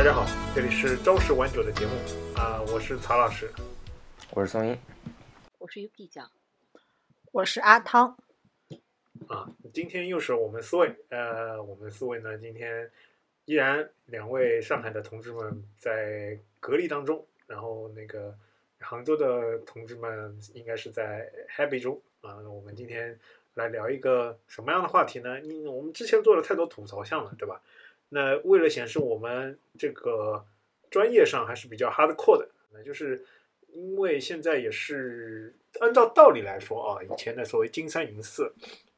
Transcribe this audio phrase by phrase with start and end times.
[0.00, 0.24] 大家好，
[0.54, 1.92] 这里是朝十晚九的节目
[2.34, 3.50] 啊，我是曹老师，
[4.30, 4.74] 我是宋英，
[5.58, 6.30] 我是 UK 酱，
[7.32, 8.16] 我是阿汤。
[9.28, 12.90] 啊，今天又是我们四位，呃，我们四位呢，今天
[13.44, 18.34] 依然两位上海的同志们在隔离当中，然后那个
[18.78, 22.00] 杭州的同志们应该是在 happy 中。
[22.22, 23.20] 啊，我们今天
[23.52, 25.38] 来聊一个什么样的话题呢？
[25.42, 27.60] 因为我们之前做了太多吐槽项了，对吧？
[28.12, 30.44] 那为了显示我们这个
[30.90, 33.24] 专业上还是比较 hardcore 的，那就是
[33.72, 38.52] 因为现在也是按照道理来说啊，以前的所谓金三银四，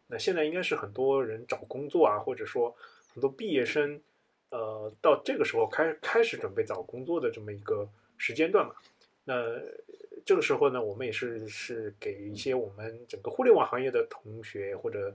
[0.06, 2.74] 那现在应该是很多人找工作啊，或者说
[3.12, 4.00] 很多毕业生，
[4.48, 8.74] 呃，到这个时候开开始准备找工作的这么一个时间段嘛。
[9.24, 9.60] 那
[10.24, 15.14] 这个时候呢，我们也是是给一些我们整个互联网行业的同学或者。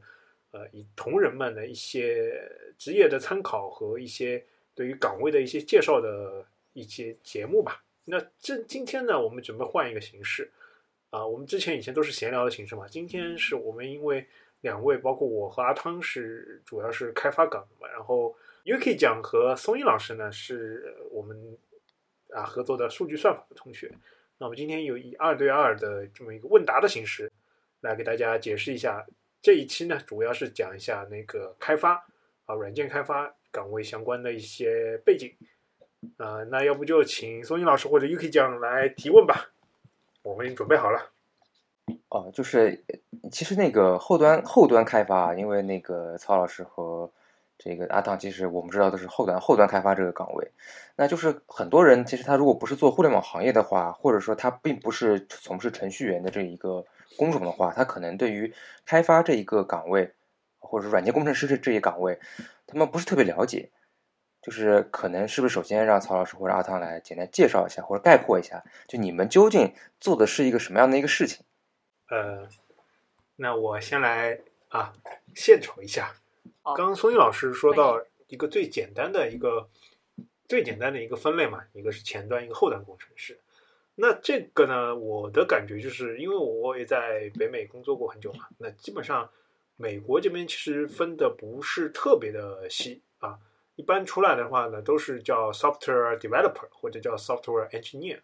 [0.52, 2.42] 呃，以同仁们的一些
[2.78, 7.84] 职业的参考和一些对于岗位的一些介绍的一些节目吧。
[8.06, 10.50] 那这今天呢，我们准备换一个形式
[11.10, 11.28] 啊。
[11.28, 12.88] 我们之前以前都是闲聊的形式嘛。
[12.88, 14.26] 今天是我们因为
[14.62, 17.92] 两位，包括我和阿汤是主要是开发岗的嘛。
[17.92, 21.58] 然后 UK 讲和松英老师呢是我们
[22.34, 23.92] 啊合作的数据算法的同学。
[24.38, 27.30] 那我们今天有以二对二的这么一个问答的形式
[27.82, 29.06] 来给大家解释一下。
[29.42, 32.06] 这一期呢，主要是讲一下那个开发
[32.46, 35.32] 啊，软件开发岗位相关的一些背景
[36.18, 36.44] 啊。
[36.46, 39.50] 那要不就请松英老师或者 UK 酱来提问吧，
[40.22, 41.12] 我们已经准备好了。
[42.10, 42.84] 哦，就是
[43.32, 47.10] 其实那个后端后端开发，因为那个曹老师和
[47.58, 50.52] 这个阿汤，其实我们知道都是后端后端开发这个岗位。
[50.98, 56.84] 那就是很多人其实他如果不是做互联网行业的话，或者说他并不是从事程序员的这一个。
[57.18, 58.54] 工种的话，他可能对于
[58.86, 60.14] 开发这一个岗位，
[60.60, 62.20] 或者说软件工程师这这一岗位，
[62.66, 63.72] 他们不是特别了解。
[64.40, 71.44] 就是可能是不是首先让曹老师或者阿汤来简单介绍一下，或者概括一下，就你们究竟做的是一个什么样的一个事情？
[72.10, 72.48] 呃，
[73.36, 74.40] 那我先来
[74.70, 74.94] 啊
[75.36, 76.14] 献丑一下。
[76.64, 79.68] 刚刚松玉老师说到一个最简单的一个
[80.48, 83.38] 最简单的一个分类嘛，一个是前端，一个后端工程师。
[84.00, 89.28] 那这个呢，我的感觉就是，因为我也在北美工作过很久嘛，那基本上
[89.76, 93.40] 美国这边其实分的不是特别的细啊，
[93.76, 98.20] 一般出来的话呢，都是叫 software developer 或者叫 software engineer，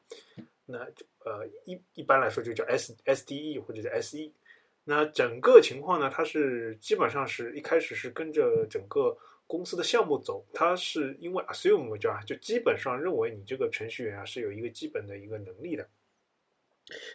[0.67, 0.77] 那
[1.25, 4.31] 呃一一般来说就叫 S S D E 或者叫 S E，
[4.83, 9.17] 那整个情况呢，它是基本上是一开始是跟着整个。
[9.45, 15.87] 公司的项目走，它是因为 assume 叫就基本上认为你这个程序员啊是有一个基本的一个能力的，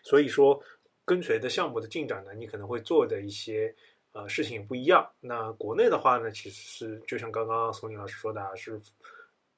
[0.02, 0.62] 所以说
[1.04, 3.74] 跟随的项目的进展呢，你可能会做的一些
[4.12, 5.10] 呃事情也不一样。
[5.20, 8.80] 那国内的话呢，其实是就像刚刚宋宁老师说的啊，是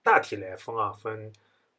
[0.02, 1.32] 大体来分啊，分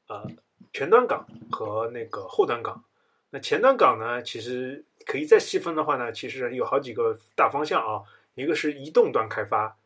[0.08, 0.28] 呃
[0.74, 2.84] 前端岗和那个后端岗。
[3.32, 8.04] 那前端岗呢，其实可以再细分的话呢，其实有好几个大方向啊，
[8.36, 9.78] 一个是移动端开发。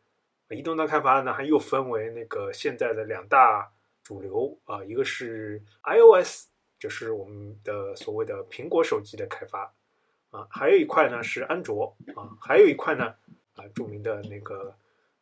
[0.50, 3.68] 移动端开发呢，还又分为那个现在的两大
[4.04, 6.46] 主流啊，一个是 iOS，
[6.78, 9.72] 就是我们的所谓的苹果手机的开发
[10.30, 13.12] 啊，还有一块呢是安卓啊，还有一块呢
[13.56, 14.72] 啊著名的那个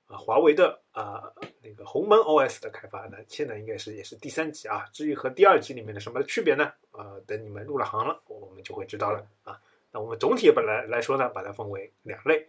[0.06, 1.32] 啊华为的啊
[1.62, 4.84] 那个鸿蒙 OS 的开发呢，现在应该是也是第三级啊。
[4.92, 6.70] 至于和第二级里面的什么区别呢？
[6.90, 9.58] 啊，等你们入了行了，我们就会知道了啊。
[9.90, 12.46] 那我们总体本来来说呢，把它分为两类。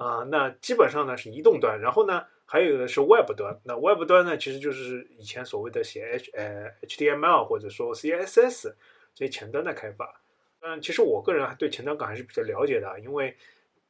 [0.00, 3.60] 啊，那基本上呢是移动端，然后呢还有的是 Web 端。
[3.64, 8.72] 那 Web 端呢，其实就是以前所谓的写 H 呃 HTML 或者说 CSS
[9.14, 10.22] 这些前端的开发。
[10.60, 13.36] 嗯，其实我个人对前端岗还是比较了解的，因为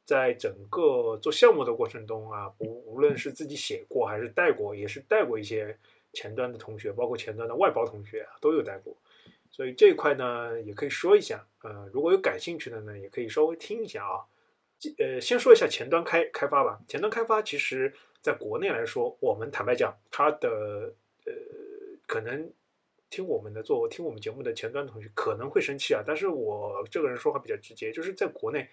[0.03, 5.77] 在整个做项目的过程中啊，无无论是自己写过还是带过，也是带过一些
[6.11, 8.93] 前端的同学，包括前端的外包同学都有带过。
[9.49, 11.47] 所以这一块呢也可以说一下。
[11.63, 14.27] 呃，如果有感兴趣的呢，也可以稍微听一下啊。
[14.97, 16.79] 呃，先说一下前端开开发吧。
[16.87, 20.91] 前端开发其实在国内来说，我们坦白讲，它的
[21.25, 21.31] 呃，
[22.07, 22.51] 可能
[23.11, 26.01] 听我们的做听我们节目的前端同学可能会生气啊。
[26.03, 28.67] 但是我这个人说话比较直接，就是在国内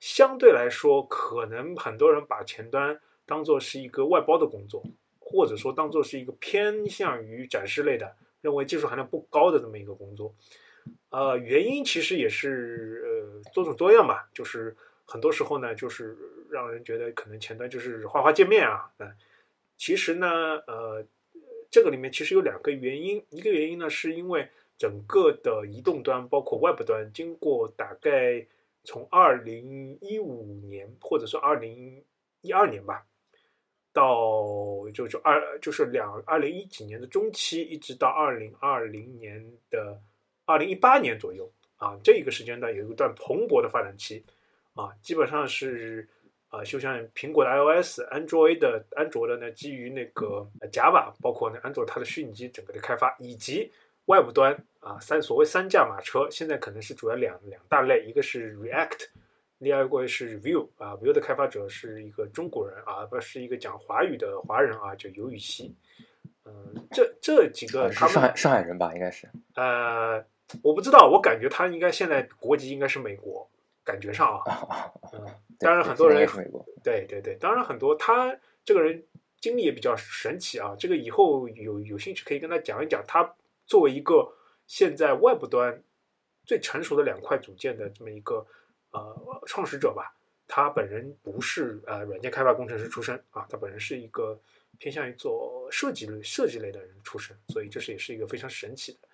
[0.00, 4.82] 相对来说，可能很多人把前端当做是一个外包的工作，
[5.20, 10.34] 或者说当做是一个偏向于展示类的，认为技术含量不高的这么一个工作。
[11.10, 14.76] 呃，原因其实也是呃多种多样吧，就是。
[15.06, 16.16] 很多时候呢，就是
[16.50, 19.14] 让人觉得可能前端就是画画界面啊，嗯，
[19.76, 20.28] 其实呢，
[20.66, 21.04] 呃，
[21.70, 24.48] 这个里面其实有两个原因，一个原因呢，是因为
[24.78, 28.46] 整个的移动端包括 Web 端，经过大概
[28.82, 32.02] 从二零一五年或者说二零
[32.40, 33.06] 一二年吧，
[33.92, 34.44] 到
[34.92, 40.00] 就就二就是两二零一几年的中期，一直到二零二零年的
[40.44, 44.24] 二零一八年左右啊，这一个时间段有一段蓬勃的发展期
[44.74, 46.08] 啊，基本上是
[46.48, 53.72] 啊，就像苹果的 iOS、安卓的安卓的呢，基于那个 Java，包括呢安卓它的虚拟机整个的开发，以及
[54.06, 59.08] 外部端啊三所谓三驾马车，现在可能是主要两两大类，一个是 React。
[59.58, 65.74] 另外一个是 Vue 啊，Vue 的开发者是一个中国人啊，不是一个讲华语的华人啊，叫尤雨溪。
[66.44, 69.26] 嗯，这这几个他们上海上海人吧，应该是。
[69.54, 70.22] 呃，
[70.62, 73.48] 我不知道，我感觉他应该现在国籍应该是美国，
[73.84, 74.90] 感觉上啊。
[75.12, 75.26] 嗯，
[75.58, 76.26] 当然很多人。
[76.82, 79.04] 对对对，当然很多他这个人
[79.40, 80.74] 经历也比较神奇啊。
[80.78, 83.34] 这个以后有有兴趣可以跟他讲一讲，他
[83.66, 84.34] 作为一个
[84.66, 85.82] 现在外部端
[86.44, 88.46] 最成熟的两块组件的这么一个。
[88.96, 90.14] 呃，创始者吧，
[90.46, 94.38] 他本人不是呃软件开发工程师出身啊，他本人是一个
[94.78, 99.08] 偏向于做设计类设计类的人出身，所以这是也是一个非常神奇的，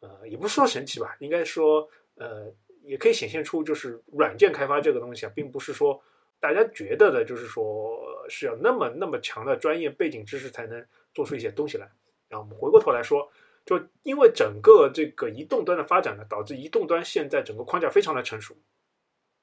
[0.00, 2.52] 呃，也不是说神奇吧，应该说呃，
[2.84, 6.02] 也可以显现出就是软件开发这个东西啊，并不是说
[6.38, 7.98] 大家觉得的，就是说
[8.28, 11.90] 是要那么那么强的专业背景知识才能做出一些东西来。
[12.28, 13.30] 然后我们回过头来说，
[13.64, 18.56] 就因为整个这个移动端的发展呢，导致移动端现在整个框架非常的成熟。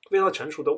[0.09, 0.71] 非常成熟的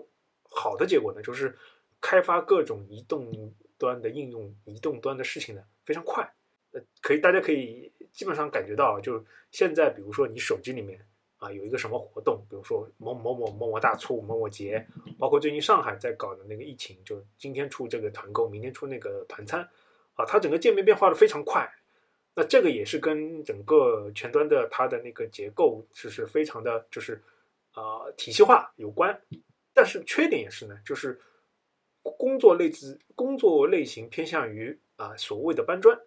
[0.44, 1.58] 好的结果呢，就是
[2.00, 6.24] 开发各种移动端的应用、移动端的事情呢非常快。
[6.72, 11.04] 呃，可以大家可以基本上感觉到，就是现在比如说你手机里面
[11.44, 14.86] 啊有一个什么活动，比如说某某某某某大促、某某节，
[15.20, 19.62] 包括最近上海在搞的那个疫情，就今天出这个团购，明天出那个团餐，
[20.16, 21.70] 啊，它整个界面变化的非常快。
[22.34, 27.22] 那这个也是跟整个前端的它的那个结构就是非常的就是。
[27.76, 29.20] 啊，体系化有关，
[29.74, 31.20] 但是缺点也是呢，就是
[32.04, 36.00] 工作类子工作类型偏向于啊所谓的搬砖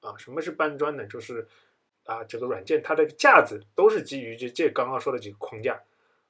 [0.00, 1.06] 啊，什么是搬砖呢？
[1.06, 1.46] 就是
[2.08, 5.78] 啊这个软件它的架子都是基于这这刚刚说的几个框架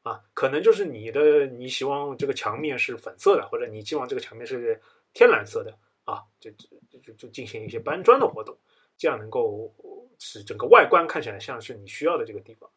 [0.02, 4.80] 啊，可能就是你的你希望这个墙面是粉色的，或者你希望这个墙面是
[5.14, 5.72] 天蓝色的
[6.04, 8.56] 啊，就就就就进行一些搬砖的活动，
[8.96, 9.72] 这样能够
[10.18, 12.68] 使整个外观看起来像是你需要的这个地方。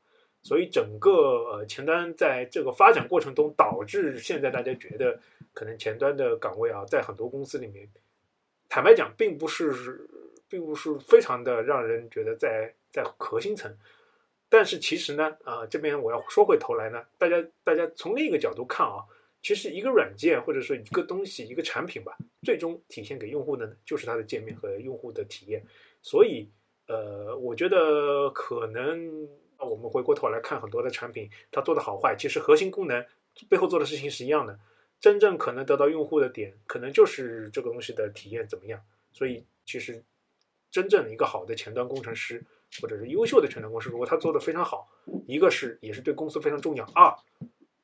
[0.43, 1.11] 所以整个
[1.51, 5.19] 呃前端在这个发展过程中，导致现在大家觉得
[5.53, 7.87] 可能前端的岗位啊，在很多公司里面，
[8.67, 10.09] 坦白讲，并不是
[10.49, 13.75] 并不是非常的让人觉得在在核心层。
[14.49, 19.03] 但是其实呢，啊这边我要说回头来呢，大家大家从另一个角度看啊，
[19.41, 25.65] 其实一个软件或者说一个东西一个产品吧，最终体现给用户的呢，就是它的界面和用户的体验。
[26.01, 26.49] 所以
[26.87, 29.27] 呃，我觉得可能。
[29.63, 33.05] 我们回过头来看很多的产品，它做的好坏，其实核心功能
[33.47, 34.59] 背后做的事情是一样的。
[34.99, 38.81] 真正可能得到用户的点，可能就是这个东西的体验怎么样。
[39.13, 40.03] 所以，其实
[40.71, 42.43] 真正一个好的前端工程师，
[42.79, 44.87] 或者是优秀的前端工程师，如果他做的非常好，
[45.27, 47.11] 一个是也是对公司非常重要；二，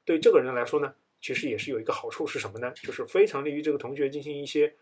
[0.06, 2.72] 对这个人来说呢，其实也是有一个好处是什么呢？
[2.76, 4.74] 就是非常利于这个同学进行一些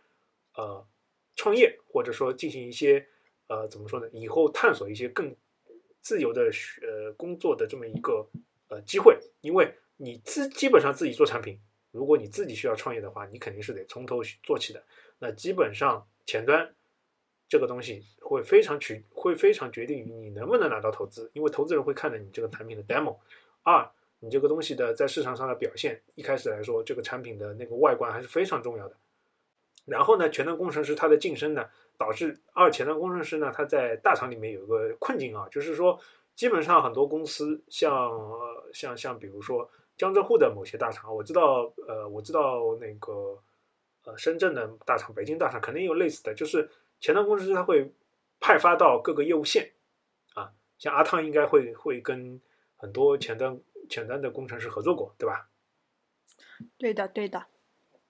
[0.55, 0.85] 呃
[1.35, 3.07] 创业，或者说进行一些
[3.47, 4.07] 呃怎么说呢？
[4.11, 5.35] 以后探索一些更。
[6.07, 6.51] 自由的
[6.83, 8.29] 呃工作的这么一个
[8.67, 11.59] 呃机会，因为你自基本上自己做产品，
[11.89, 14.83] 如果你自己需要创业的话，你肯定是得从头做起的。
[15.17, 16.75] 那基本上前端
[17.47, 23.17] 这个东西会非常取，会非常决定于你能不能拿到投资，因为投资人会看着你这个产品的 demo。
[23.63, 23.87] 二，
[24.19, 28.95] 你这个东西的在市场上的表现，一开始来说，这个产品的那个外观还是非常重要的。
[29.85, 31.65] 然后呢，前端工程师他的晋升呢？
[31.97, 35.97] 导致二前端工程师呢，他在大厂里面有一个困境啊，就是说，
[36.35, 38.11] 基本上很多公司，像
[38.73, 43.39] 像像比如说江浙沪的某些大厂，我知道，呃，我知道那个
[44.03, 47.91] 呃深圳的大厂、北京大厂肯定有类似的，就是前端工程师他会
[48.39, 49.71] 派发到各个业务线
[50.33, 52.39] 啊，像阿汤应该会会跟
[52.75, 53.59] 很多前端
[53.89, 55.49] 前端的工程师合作过，对吧？
[56.77, 57.45] 对的，对的，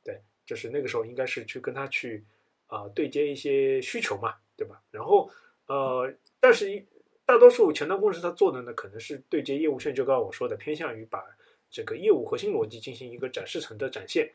[0.03, 2.25] 对，就是那个时候应该是去跟他去。
[2.67, 4.81] 啊，对接一些需求嘛，对吧？
[4.89, 5.29] 然后，
[5.67, 6.83] 呃，但是
[7.23, 11.23] 大多数前端工程师他做的呢，可能是对接业务线，就刚刚我说的，偏向于把
[11.69, 14.33] 这个业务核心逻辑进行一个展示层的展现。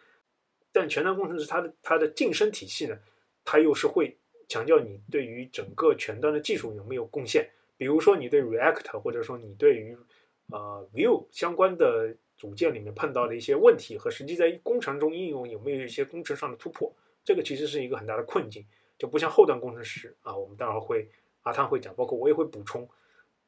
[0.70, 2.96] 但前端工程师他的他的晋升体系呢，
[3.44, 4.16] 他又是会
[4.50, 7.48] 强调你对于整个前端的技术有没有贡献。
[7.78, 9.96] 比如说你对 React 或者说你对于
[10.50, 16.92] 呃 Vue 相关的组件里面碰到的一些问题和实际在工程中应用有没有一些工程上的突破。
[17.24, 18.66] 这个其实是一个很大的困境，
[18.98, 21.08] 就不像后端工程师啊，我们待会儿会
[21.42, 22.86] 阿汤会讲，包括我也会补充，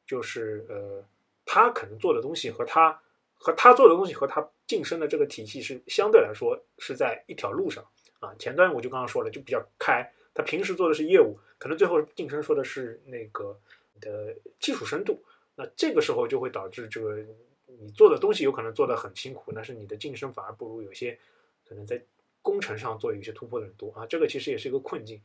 [0.07, 1.03] 就是呃，
[1.43, 2.97] 他可能做的东西和他
[3.35, 7.85] 和他做的东西和他晋升的这个体系是相对来说是在一条路上
[8.19, 8.33] 啊。
[8.39, 13.59] 前端我就刚刚说了，就比较开，他平时做的是业务，可能最后晋升说的是那个
[13.93, 15.23] 你的技术深度，
[15.55, 17.17] 那这个时候就会导致这个
[17.65, 21.17] 你做的东西有可能做得很辛苦，但是你的晋升反而不如有些
[21.65, 22.01] 可能在
[22.41, 24.05] 工程上做有些突破的人多啊。
[24.05, 25.21] 这个其实也是一个困境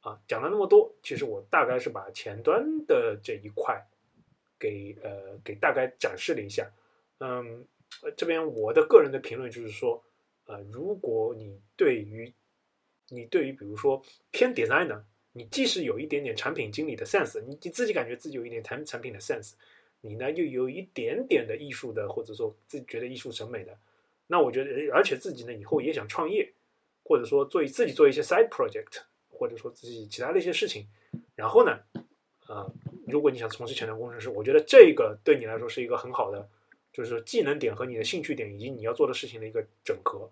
[0.00, 0.20] 啊。
[0.26, 3.80] 讲了那么多，其实我大概是把前端的这一块
[4.58, 6.70] 给呃给大概展示了一下，
[7.20, 7.66] 嗯。
[8.18, 10.04] 这边我的个人的评论就是说，
[10.44, 12.30] 呃，如果你对于
[13.08, 19.52] 你对于比如说偏 designer，你既是有一点点产品经理的 sense，你你自己感觉自己有一点产产品的 sense，
[20.00, 23.78] 你呢又有一点点的艺术的或者说自己觉得艺术审美的，
[24.26, 26.52] 那我觉得而且自己呢以后也想创业，
[27.04, 30.86] 或者说做自己做一些 side project，或者说自己其他的一些事情，
[31.34, 31.78] 然后呢，
[32.46, 32.72] 呃，
[33.06, 36.48] 如果你想从事前端工程师，我觉得这个对你来说是一个很好的。
[36.90, 40.28] 就是技能点和你的兴趣点以及你要做的事情的一个整合。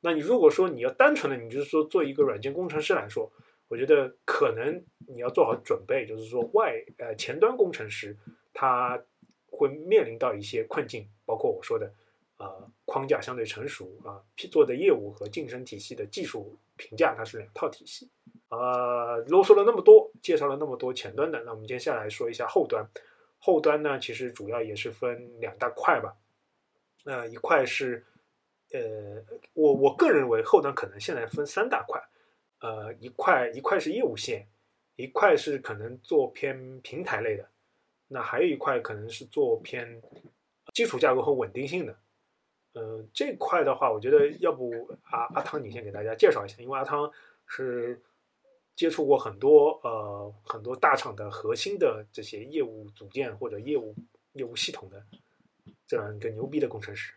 [0.00, 3.30] 那你如果说你要单纯的，你就是说做一个软件工程师来说，
[3.68, 8.16] 我觉得可能你要做好准备，就是说外呃前端工程师
[8.54, 9.02] 他
[9.50, 11.92] 会面临到一些困境，包括我说的
[12.38, 18.08] 呃框架相对成熟啊，做的业务和晋升体系的技术评价它是两套体系。
[18.50, 22.86] 呃，啰嗦了那么多，介绍了那么多前端的，那我们接下来说一下后端。
[23.38, 26.16] 后端呢，其实主要也是分两大块吧。
[27.04, 28.06] 那一块是，
[28.72, 32.00] 呃，我我个人认为后端可能现在分三大块。
[32.60, 34.46] 呃，一块一块是业务线，
[34.96, 37.48] 一块是可能做偏平台类的，
[38.08, 40.02] 那还有一块可能是做偏
[40.74, 41.96] 基础架构和稳定性的。
[42.72, 47.10] 呃，这块的话，我觉得要不阿阿汤你先给大家介绍一下，因为阿汤
[47.46, 48.02] 是。
[48.78, 53.92] 接触过很多呃很多大厂的核心的这些业务组件或者业务
[54.34, 55.04] 业务系统的
[55.84, 57.12] 这样一个牛逼的工程师，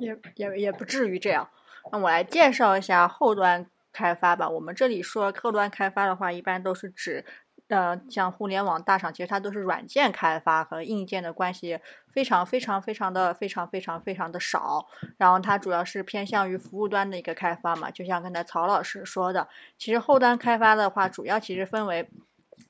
[0.00, 1.48] 也也也不至于这样。
[1.92, 4.48] 那我来介绍一下后端开发吧。
[4.48, 7.24] 我们这里说后端开发的话，一般都是指。
[7.68, 11.80] 呃，像互联网大厂，其实它都是软件开发和硬件的关系
[12.12, 14.86] 非常非常非常的非常非常非常的少。
[15.16, 17.90] 然后它主要是偏向于服务端的一个开发嘛。
[17.90, 19.48] 就像刚才曹老师说的，
[19.78, 22.06] 其实后端开发的话，主要其实分为，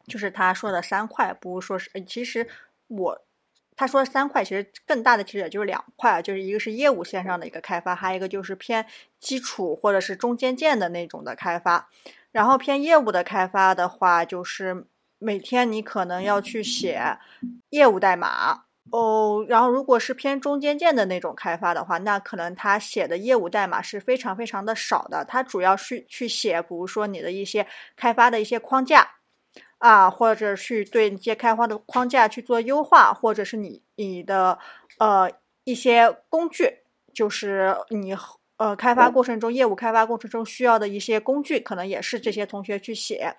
[0.06, 2.46] 就是他说的三块，不如说是，其实
[2.86, 3.20] 我
[3.76, 8.86] 他说三块，其实更大的其实也就是两块，就是一个是业务线上的一个开发，还有一个就是偏
[9.18, 11.88] 基础或者是中间件的那种的开发。
[12.30, 14.86] 然后偏业务的开发的话，就是
[15.18, 17.16] 每天你可能要去写
[17.70, 19.46] 业务代码哦。
[19.48, 25.24] 然后如果是偏中间件的那种开发的话，那可能他写的业务代码是非常非常的少的。
[25.24, 27.66] 他主要是去写，比如说你的一些
[27.96, 29.08] 开发的一些框架
[29.78, 34.58] 啊，或者去对一些开发的框架去做优化，或者是你你的
[34.98, 35.30] 呃
[35.64, 36.78] 一些工具，
[37.12, 38.16] 就是你。
[38.56, 43.34] 呃，开发过程中，业务开发过程中需要的一些工具，可能也是这些同学去写。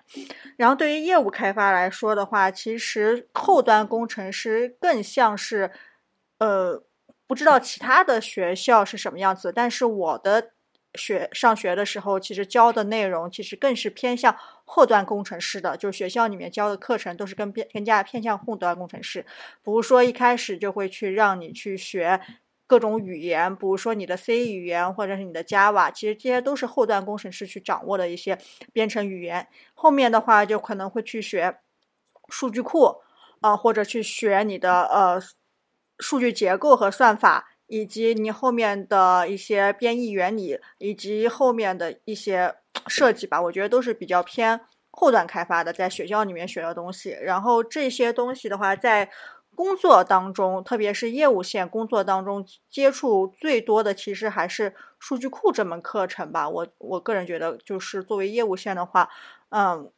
[0.58, 5.70] 然后，对于业务开发来说的话，其实后端工程师更像是，
[6.36, 6.82] 呃，
[7.26, 10.50] 不知道其他的学校是什么样子，但是我的
[10.96, 14.34] 学上学的时候，其实教的内容其实更是偏向
[14.64, 19.22] 后端工程师的，就是学校里面教的课程都是更偏更加偏向后端工程师，
[19.62, 22.20] 比如说一开始就会去让你去学。
[22.68, 28.36] 各种语言，比如说你的 C 语言或者是你的 Java，其实这些都是后端工程师去掌握的一些
[28.72, 29.46] 编程语言。
[29.72, 31.58] 后面的话就可能会去学
[32.28, 32.96] 数据库
[33.40, 35.22] 啊，或者去学你的呃
[36.00, 42.54] 数据结构和算法，以及你后面的一些编译原理，以及后面的一些
[42.86, 43.40] 设计吧。
[43.42, 47.16] 我觉得都是比较偏后端开发的，在学校里面学的东西。
[47.20, 49.10] 然后这些东西的话，在
[49.54, 56.48] 工作当中，特别是业务线工作当中，接触最多的其实还是数据库这门课程吧。
[56.48, 59.08] 我我个人觉得，就是作为业务线的话，
[59.48, 59.90] 嗯，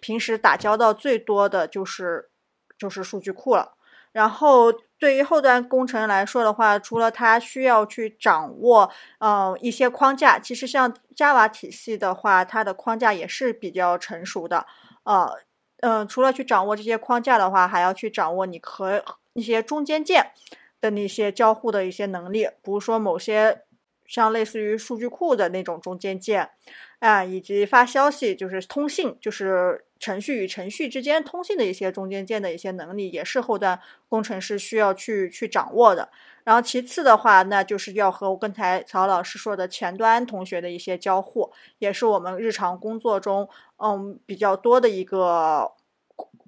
[0.00, 2.28] 平时打交道最多的就是
[2.76, 3.76] 就是数据库了。
[4.10, 14.66] 然后对于后端工程来说的话，除了它需要去掌握呃一些框架，其实像 Java 体系的话，它的框架也是比较成熟的，
[15.04, 15.38] 呃。
[15.80, 19.00] 嗯，除了去掌握这些框架的话，还要去掌握你和
[19.34, 20.32] 一些中间件
[20.80, 23.62] 的那些交互的一些能力，比如说某些
[24.08, 26.50] 像类似于数据库的那种中间件
[26.98, 36.08] 啊，以及发消息就是通信，就是程序与程序之间通信的一些中间件的一些能力，也是后端工程师需要去去掌握的。
[36.42, 43.48] 然后其次的话，那就是要和我刚才曹老师说的前端同学的一些交互，也是我们日常工作中。
[43.80, 45.70] 嗯，比较多的一个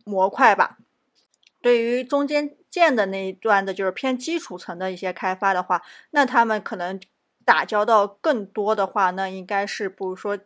[0.05, 0.79] 模块吧。
[1.62, 6.99] 对于中间件的那一段的，就是偏基础层的一些开发的话，那他们可能
[7.44, 10.38] 打交道更多的话，那应该是比如说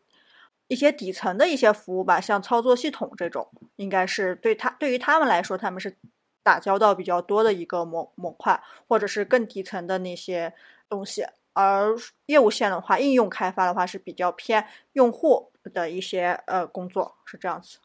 [0.68, 5.96] 一些底层的一些服务吧，像操作系统这种，应该是对他对于他们来说，他们是
[6.42, 10.52] 打交道比较多的一个模模块，或者是更底层的那些
[10.88, 11.26] 东西。
[11.52, 11.94] 而
[12.26, 17.78] 业务线的话，应用开发的话是比较偏用户的一些呃工作，是这样子。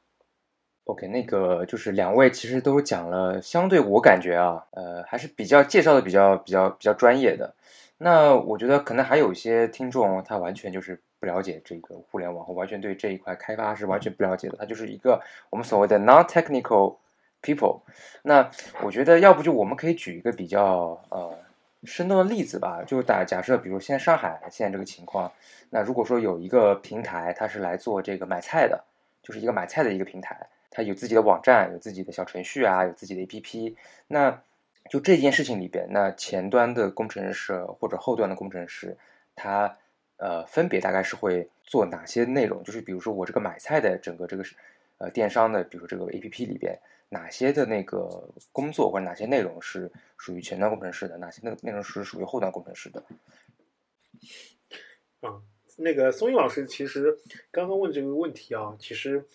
[0.85, 7.53] OK，那个就是两位其实都讲了，相对我感觉啊，呃，还是比较介绍的比较比较比较专业的。
[8.01, 16.95] 那我觉得可能还有一些听众他完全就是不了解这个互联网，和完全对这一块开发是完全不了解的，他就是一个我们所谓的 non-technical
[17.41, 17.81] people。
[18.23, 18.49] 那
[18.81, 21.37] 我觉得要不就我们可以举一个比较呃
[21.83, 25.31] 生动的例子吧，就打假设，比如现在上海现在这个情况，
[25.69, 28.83] 那如果说有一个平台，它是来做这个买菜的，
[29.21, 30.47] 就是一个买菜的一个平台。
[30.71, 33.75] 它有自己的网站，有自己的小程序啊，有自己的 APP。
[34.07, 34.41] 那
[34.89, 38.97] 就这件事情里边，那前端的工程师或者后端的工程师，
[39.35, 39.77] 他
[40.17, 42.63] 呃分别大概是会做哪些内容？
[42.63, 44.43] 就是比如说我这个买菜的整个这个
[44.97, 46.77] 呃电商的，比如说这个 APP 里边，
[47.09, 53.03] 哪些的那个工作或者哪些内容是属于前端工程师的，哪些内内容是属于后端工程师的？
[55.21, 55.41] 啊，
[55.77, 57.17] 那个松英老师其实
[57.51, 59.25] 刚刚问这个问题啊，其实。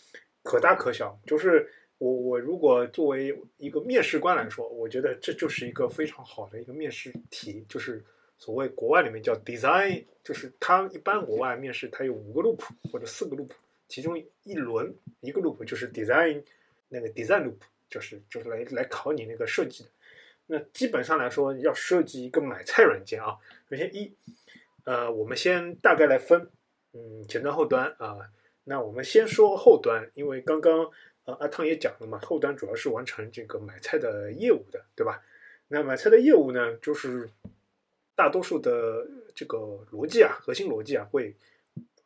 [0.47, 1.67] 可大可小，就是
[2.05, 8.05] 我我如果作为一个面试官来说，我觉得这就是一个非常好的一个面试题，就是
[8.37, 12.61] 所谓国外里面叫 design，就是他一般国外面试他有五个 loop
[12.93, 13.49] 或者四个 loop，
[13.89, 16.43] 其中一轮一个 loop 就是 design
[16.91, 17.57] 那个 design loop，
[17.89, 19.91] 就是就是来来考你那个设计的。
[20.47, 23.39] 那基本上来说，要设计一个买菜软件啊，
[23.71, 24.13] 首先一，
[24.85, 26.51] 呃，我们先大概来分，
[26.93, 28.19] 嗯，前端后端啊。
[28.67, 30.91] 那我们先说后端，因为刚刚
[31.25, 35.23] 呃阿汤也讲了嘛，后端主要是完成这个买菜的业务的，对吧？
[35.69, 37.29] 那买菜的业务呢，就是
[38.15, 39.59] 大多数的这个
[39.93, 41.35] 逻辑啊，核心逻辑啊，会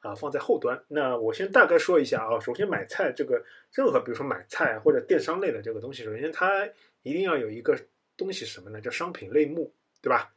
[0.00, 0.81] 啊放在后端。
[0.88, 6.68] 那我先大概说一下啊，首先买菜这个任何比如说买菜或者电商类的这个东西，首先它
[7.02, 7.78] 一定要有一个
[8.16, 8.81] 东西什么呢？
[8.81, 10.33] 叫商品类目，对吧？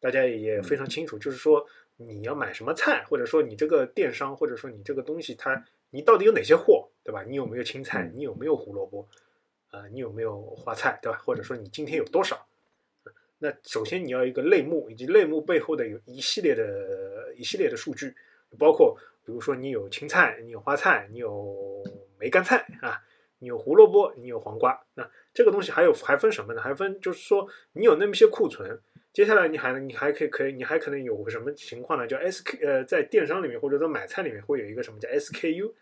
[0.00, 1.66] 大家也非常清楚，就是说。
[1.98, 6.85] 你要买什么菜，或者说你这个电商，或者说你这个东西，它你到底有哪些货，对
[7.16, 7.24] 吧？
[7.26, 8.10] 你有没有青菜？
[8.14, 9.08] 你有没有胡萝卜？
[9.70, 11.18] 啊，你有没有花菜，对吧？
[11.18, 12.46] 或者说你今天有多少？
[13.38, 18.14] 那首先你要一个类目，以及类目背后的有一系列的一系列的数据，
[18.58, 21.84] 包括比如说你有青菜，你有花菜，你有
[22.18, 23.02] 梅干菜啊，
[23.40, 24.80] 你有胡萝卜，你有黄瓜。
[24.94, 26.62] 那这个东西还有还分什么呢？
[26.62, 28.80] 还分就是说你有那么些库存。
[29.12, 32.06] 接下来你还你还可以可以你还可能有个什么情况呢？
[32.06, 35.72] 叫 SK 呃，在电商里面或者说买菜里面会有一个什么叫 SKU，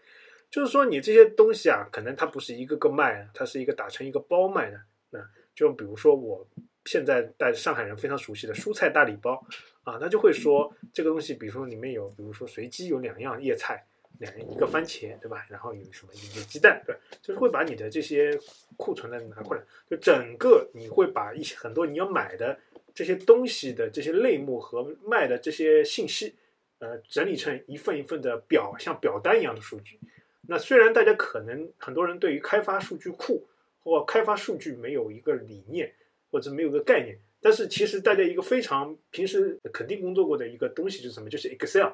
[0.50, 4.80] 就是说你这些东西啊，可能它不是一个个卖，它是一个打成一个包卖的。
[5.10, 5.18] 那
[5.54, 6.46] 就比如说我
[6.84, 9.44] 现在带上海人非常熟悉的蔬菜大礼包
[9.82, 13.84] 啊，他就会说这个东西，比如说里面有，比如说随机有两样叶菜，
[14.18, 15.46] 两一个番茄，对吧？
[15.48, 18.38] 然后有什么有鸡蛋，对，就是会把你的这些
[18.76, 22.58] 库存的拿过来，就整个你会把一些很多你要买的。
[22.96, 26.32] 这些东西的这些类目和卖的这些信息，
[26.78, 29.98] 呃，整理成一份一份的表，像表单一样的数据。
[30.46, 33.46] 那虽然大家可能很多人对于开发数据库
[33.82, 35.92] 或开发数据没有一个理念，
[36.30, 41.28] 或者没有个概念，但是其实大家一个非常平时肯定工作过的一个东西是什么？
[41.28, 41.92] 就是 Excel。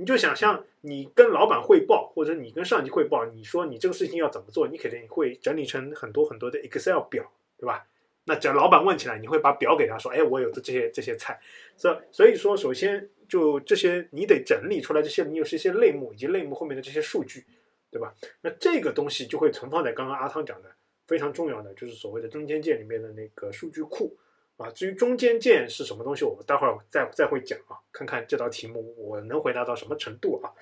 [0.00, 7.84] 你就想象你跟老板汇报，或者你跟上级汇报，你说你这个事情要怎么做，你肯定会整理成很多很多的 Excel 表，对吧？
[8.24, 11.40] 那只要老板问起来，你会把表给他说：“哎，我有的这些这些菜。”
[11.76, 17.44] 所所以说，首先就这些，你得整理出来这些，你有这些类目以及类目后面的这些数据，
[17.90, 18.14] 对吧？
[18.40, 20.70] 那这个东西就会存放在刚刚阿汤讲的
[21.06, 24.16] 非常重要的，就是所谓的中间件里面的那个数据库
[24.56, 24.70] 啊。
[24.70, 27.78] 至于中间件是什么东西，我待会儿再再会讲啊。
[27.92, 30.52] 看看这道题目我能回答到什么程度啊？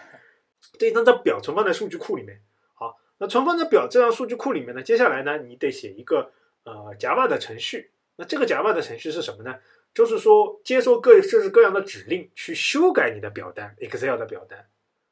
[0.78, 2.40] 这一张张表存放在数据库里面。
[2.74, 6.32] 好，那存放在表这张数据库里面呢，接下来呢，你得写一个。
[6.66, 9.56] 呃，Java 的程序，那这个 Java 的程序是什么呢？
[9.94, 14.66] 就是说接收各各式各样的指令去修改你的表单，Excel 的表单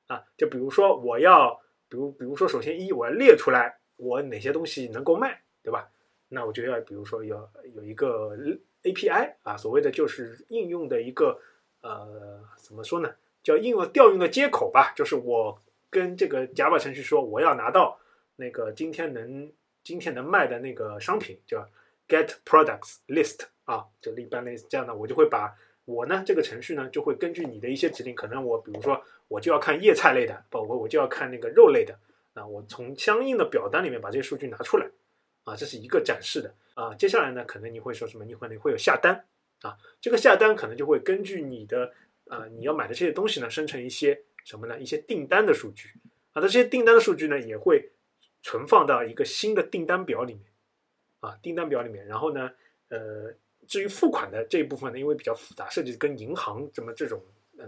[0.08, 0.24] 啊。
[0.36, 1.62] 就比如说我要，
[1.94, 5.88] 比如比如说首先一我要列出来我哪些东西能够卖，对吧？
[6.28, 8.36] 那我就要比如说要有一个
[8.82, 11.38] API 啊，所谓的就是应用的一个
[11.82, 13.14] 呃怎么说呢？
[13.44, 18.00] 叫应用调用的接口吧，就是我跟这个 Java 程序说我要拿到
[18.34, 19.52] 那个今天能。
[19.84, 21.68] 今天能卖的那个商品叫
[22.08, 25.54] get products list 啊，就一般类似这样的，我就会把
[25.84, 31.98] 我呢这个程序呢就会根据你的一些指令，可能我比如说我就要看叶菜类的，不我我就要看那个肉类的，
[32.34, 34.88] 那我从相应的表单里面把这些数据拿出来
[35.44, 36.94] 啊，这是一个展示的啊。
[36.94, 38.24] 接下来呢，可能你会说什么？
[38.24, 39.24] 你会你会有下单
[39.62, 41.92] 啊，这个下单可能就会根据你的
[42.28, 44.78] 啊，你要买的这些东西呢，生成一些什么呢？
[44.78, 45.88] 一些订单的数据
[46.32, 47.90] 啊，那这些订单的数据呢，也会
[48.42, 50.44] 存放到一个新的订单表里面
[51.20, 52.06] 啊，订单表里面。
[52.06, 52.50] 然后呢，
[52.88, 53.32] 呃，
[53.66, 57.22] 至于付款的这一部分呢，因为比较复杂，涉及跟银行怎么这种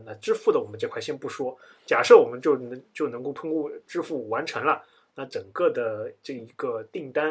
[0.05, 1.57] 那支付的，我们这块先不说。
[1.85, 4.83] 假设我们就能就能够通过支付完成了，
[5.15, 7.31] 那整个的这一个订单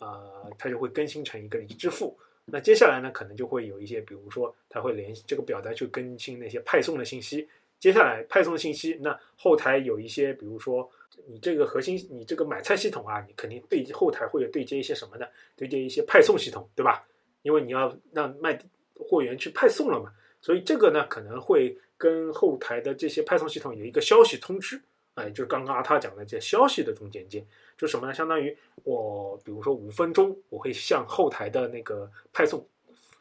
[0.00, 2.16] 啊，它就会更新成一个已支付。
[2.44, 7.48] 那接下来呢，可能就会有一些，比如说，它会联系这个表单去更新那些派送的信息。
[7.80, 10.88] 接下来派送信息，那后台有一些，比如说
[11.26, 15.30] 你这个核心，你这个买菜系统啊，你肯定对后台会有对接一些什么的？
[15.56, 17.06] 对接一些派送系统，对吧？
[17.42, 18.58] 因为你要让卖
[18.94, 24.82] 货源去派送了嘛，所以这个呢，可能会跟后台的这些派送系统有一个消息通知。
[25.14, 27.46] 哎，就是刚刚阿塔讲的这消息的中间件，
[27.78, 28.12] 就什么呢？
[28.12, 32.66] 相当于我，比如说五分钟，我会向后台的那个派送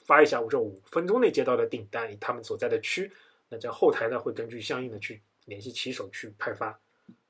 [0.04, 3.12] 发一下，我这五分钟内接到的订单，以他们所在的区，
[3.48, 6.80] 那这后台呢会根据相应的去联系骑手去派发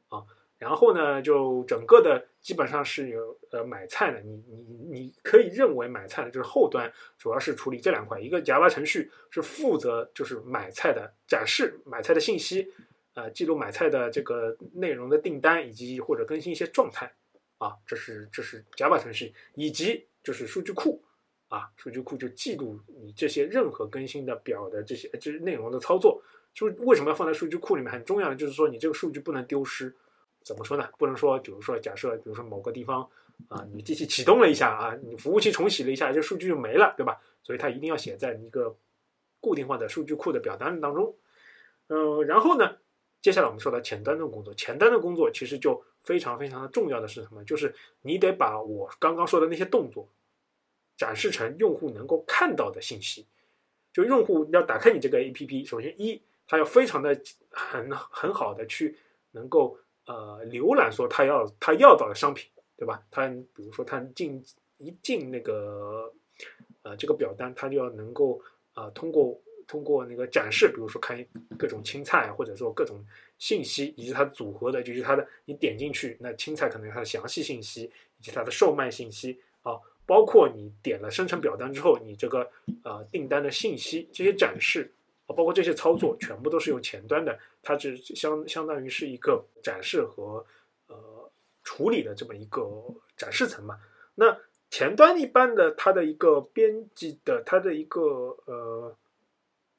[0.07, 0.23] 啊。
[0.63, 12.71] 然后呢，就整个的基本上是有呃买菜的，你你你可以认为买菜的就是后端主要是处理这两块，一个 Java 程序是负责就是买菜的展示买菜的信息。
[13.15, 17.13] 呃，记录买菜的这个内容的订单，以及或者更新一些状态，
[17.59, 21.03] 啊，这是这是 Java 程序，以及就是数据库，
[21.47, 26.23] 啊，数据库就记录你这些任何更新的表的这些就是内容的操作。
[26.55, 27.91] 就为什么要放在数据库里面？
[27.91, 29.95] 很重要的就是说，你这个数据不能丢失。
[30.43, 30.89] 怎么说呢？
[30.97, 33.07] 不能说，比如说假设，比如说某个地方
[33.47, 37.19] 啊，你机器启动了一下啊，你服务器重启了一下，这数据就没了，对吧？
[37.41, 38.75] 所以它一定要写在一个
[39.39, 41.15] 固定化的数据库的表单当中。
[41.87, 42.77] 嗯，然后呢？
[43.21, 47.41] 接下来我们说到前端的工作，前端的工作其实就非常非常的重要的是什么？
[47.45, 50.09] 就是你得把我刚刚说的那些动作
[50.97, 53.25] 展示成用户能够看到的信息。
[53.93, 57.17] 就用户要打开你这个 APP，首先一，他要非常的
[57.49, 58.97] 很很好的去
[59.31, 63.03] 能够呃浏览说他要他要到的商品，对吧？
[63.11, 64.43] 他比如说他进
[64.77, 66.13] 一进那个
[66.81, 68.41] 呃这个表单，他就要能够
[68.73, 69.39] 啊通过。
[69.65, 71.25] 通过那个展示，比如说看
[71.57, 73.01] 各种青菜，或者说各种
[73.39, 77.89] 信息，以及它组合的，就是它的，你点进去，那青菜可能它的详细信息，
[78.19, 82.45] 以及它的售卖信息啊，包括你点了生成表单之后，你这个
[82.83, 84.93] 呃订单的信息这些展示，
[85.33, 90.45] 包括这些操作，全部都是用前端的，它只相相当于是一个展示和
[90.87, 90.95] 呃
[91.63, 92.61] 处理的这么一个
[93.17, 93.77] 展示层嘛。
[94.15, 94.37] 那
[94.69, 98.01] 前端一般的它的一个编辑的它的一个
[98.45, 98.95] 呃。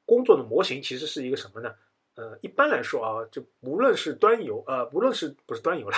[0.06, 1.74] 工作的模型其实是一个什么呢？
[2.14, 5.96] 呃，一般来说啊，就无论是端游，呃，无论是不是端游了，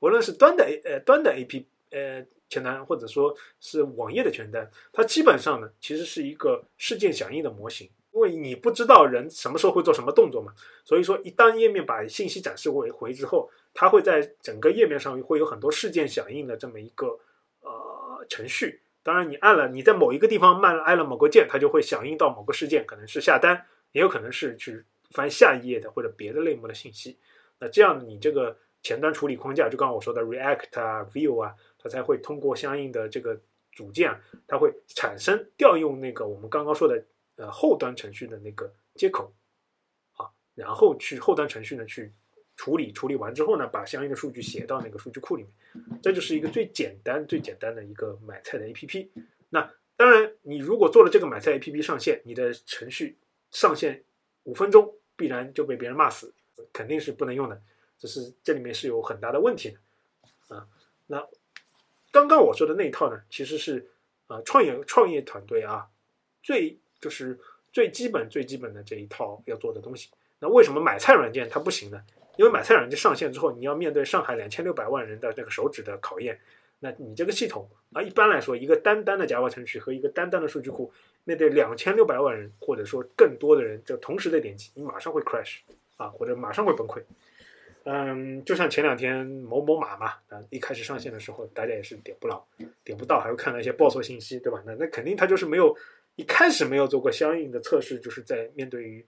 [0.00, 7.90] 无论是端的 A 呃端的 A P 呃前端，或者说是网页的前端，它基本上呢，其实是一个事件响应的模型。
[8.14, 10.52] 因为你不知道人什么时候会做什么动作嘛，
[10.84, 17.18] 所以说一旦页面把信息展示回回之后，它会在整个页面上会有很多事件响应的这么一个
[17.60, 18.82] 呃程序。
[19.02, 27.18] 当然，你按了你在某一个地方慢按了某个键，它就会响应到某个事件，可能是下单，也有可能是去翻下一页的或者别的类目的信息。
[27.58, 33.38] 那这样你这个前端处理框架，就刚刚我说的 React 啊、Vue 啊，它才会通过相应的这个
[33.72, 37.04] 组件，它会产生调用那个我们刚刚说的
[37.36, 39.32] 呃后端程序的那个接口
[40.16, 42.12] 啊，然后去后端程序呢去。
[42.56, 49.08] 处理处理完之后呢，把相应的数据写到那个数据库里面，这就是一个最简单最简单的一个买菜的 APP。
[49.48, 53.18] 那当然，你如果做了这个买菜 APP 上线，你的程序
[53.50, 54.04] 上线
[54.44, 56.32] 五分钟必然就被别人骂死，
[56.72, 57.60] 肯定是不能用的。
[57.98, 60.68] 这是这里面是有很大的问题的啊。
[61.08, 61.26] 那
[62.12, 63.90] 刚刚我说的那一套呢，其实是
[64.28, 65.88] 啊创业创业团队啊
[66.40, 67.38] 最就是
[67.70, 70.08] 最基本最基本的这一套要做的东西。
[70.38, 72.02] 那为什么买菜软件它不行呢？
[72.38, 76.40] 因为买菜软件上线之后，你要面对上海两千六百万人的这个手指的考验。
[76.80, 80.90] 那你这个系统啊，一般来说，一个单单的 Java 程序和一个单单的数据库，
[81.24, 85.58] 面对两千六百万人或者说更多的人，就同时的点击，你马上会 crash
[85.98, 87.02] 啊，或者马上会崩溃。
[87.84, 92.42] 嗯，就像前两天某某马嘛，啊，一开始上线的时候，大家也是点不牢，
[92.82, 94.62] 点不到，还会看到一些报错信息，对吧？
[94.64, 95.76] 那那肯定它就是没有
[96.16, 99.06] 一开始没有做过相应的测试，就是在面对于。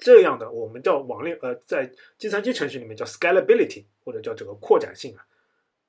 [0.00, 5.26] 这样的我们叫网链，呃，在计算机程序里面叫 scalability，或者叫这个扩展性啊，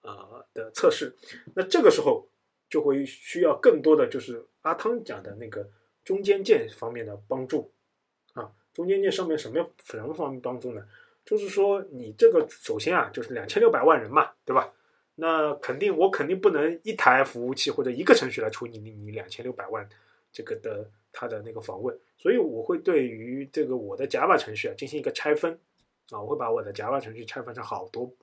[0.01, 1.15] 呃的测试。
[1.53, 2.27] 那这个时候
[2.71, 5.69] 就会需要更多的就是阿汤讲的那个
[6.03, 7.71] 中间件方面的帮助
[8.33, 8.51] 啊。
[8.73, 10.83] 中间件上面什么什么方面帮助呢？
[11.23, 14.73] 就是说你这个首先啊，就是两千六百万人嘛，对吧？
[15.13, 19.87] 那肯定我肯定不能一台服务器或者一个程序来处理你你两千六百万
[20.31, 25.59] 这个的它的那个访问，所以我会对于这个我的 Java 程序啊进行一个拆分
[26.11, 28.13] 啊，我会把我的 Java 程序拆分成好多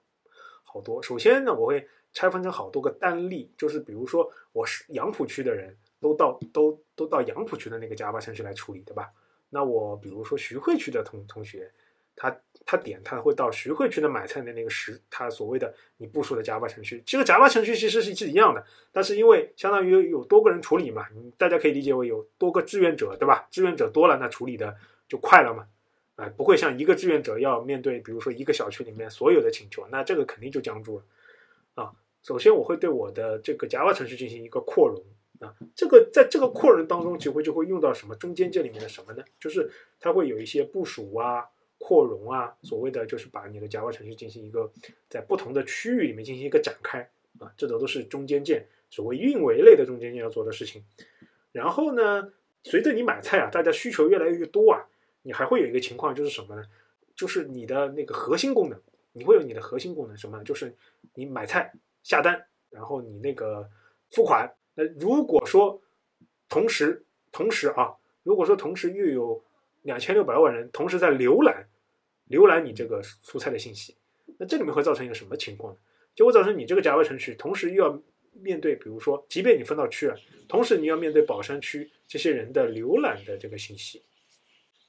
[0.65, 1.03] 好多。
[1.03, 9.13] 首先呢，我会拆分成好多个单例，就是比如说我是杨浦区的人都到都都到杨浦区的那个 Java 程序来处理，对吧？
[9.49, 11.73] 那我比如说徐汇区的同同学，
[12.17, 23.47] 他他点他会到徐汇区的买菜的那个时，他所谓的你部署的 Java 程序，这个 Java 程序其实是是一样的，但是因为相当于有多个人处理嘛，你大家可以理解为有多个志愿者，对吧？
[23.53, 24.77] 志愿者多了，那处理的
[25.07, 25.69] 就快了嘛，
[26.17, 31.05] 哎，不会像一个志愿者要面对，比如说一个小区里面所有的请求，那这个肯定就僵住了
[31.75, 31.93] 啊。
[32.23, 35.01] 首先我会对我的这个 Java 程序进行一个扩容。
[35.39, 39.23] 啊，这个在这个扩容当中，就会就会用到什么中间件里面的什么呢？
[39.39, 41.45] 就是它会有一些部署啊、
[41.79, 44.73] 扩容啊，所谓的就是把你的 Java 程序进行一个
[45.09, 47.09] 在不同的区域里面进行一个展开
[47.39, 50.85] 啊，这都都是中间件，所谓运维类的中间件要做的事情。
[51.53, 52.33] 然后呢，
[52.65, 54.87] 随着你买菜啊，大家需求越来越多啊，
[55.23, 56.65] 你还会有一个情况就是什么呢？
[57.15, 58.79] 就是你的那个核心功能，
[59.13, 60.43] 你会有你的核心功能什么？
[60.45, 60.75] 就是
[61.15, 63.71] 你买菜下单，然后你那个
[64.11, 64.55] 付款。
[64.75, 65.81] 那如果说
[66.49, 69.43] 同时同时啊，如果说同时又有
[69.87, 71.69] 两千六百万人同时在浏览
[72.29, 73.97] 浏览你这个蔬菜的信息，
[74.39, 75.81] 那这里面会造成一个什么情况呢？
[76.15, 80.19] 就会造成你这个 Java 程序同时又要面对，比如说，即便你分到区了，
[80.49, 84.03] 同时你要面对宝山区这些人的浏览的这个信息，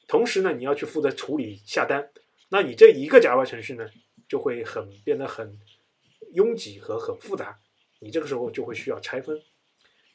[0.07, 2.09] 同时呢，你要去负责处理下单，
[2.49, 3.89] 那你这一个 Java 程序呢，
[4.27, 5.59] 就会很变得很
[6.33, 7.57] 拥挤和很复杂，
[7.99, 9.39] 你这个时候就会需要拆分。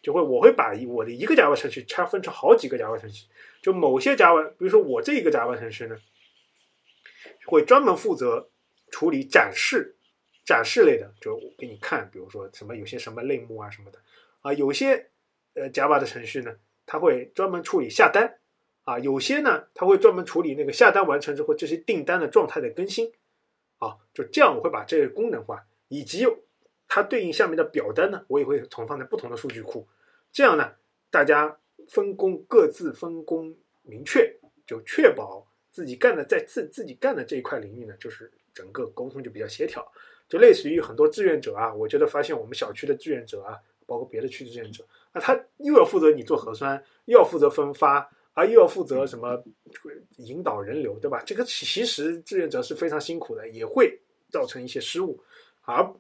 [0.03, 3.29] 就会，我会把我的一个 Java 程序拆分成好几个 Java 程序。
[3.63, 5.97] 就某些 Java，比如说我这一个 Java 程序呢，
[7.47, 8.51] 会专门负责
[8.91, 9.95] 处理展示、
[10.45, 14.01] 展示类的，就给你看，比如说什么有些什么类目啊什么的
[14.41, 14.53] 啊。
[14.53, 15.11] 有些
[15.55, 18.41] 呃 Java 的程序呢，它会专门处理下单
[18.83, 18.99] 啊。
[18.99, 23.13] 有些呢，它会专门处理那个下单完成之后这些订单的状态的更新
[23.79, 23.99] 啊。
[24.13, 26.27] 就这样，我会把这个功能化以及。
[26.95, 29.89] 它对应下面的表单呢，我也会存放在不同的数据库，
[30.31, 30.73] 这样呢，
[31.11, 31.57] 大家
[31.89, 39.91] 分工各自分工明确，就确保自己干的在自自己干的这一块领域呢，就是整个沟通就比较协调，
[40.29, 49.43] 就类似于很多志愿者啊，我觉得发现我们小区的志愿者啊，包括别的区志愿者，那他又要负责你做核酸，又要负责分发，啊，又要负责什么
[50.19, 51.23] 引导人流，对吧？
[51.25, 53.99] 这个其实志愿者是非常辛苦的，也会
[54.31, 55.19] 造成一些失误，
[55.63, 55.91] 而。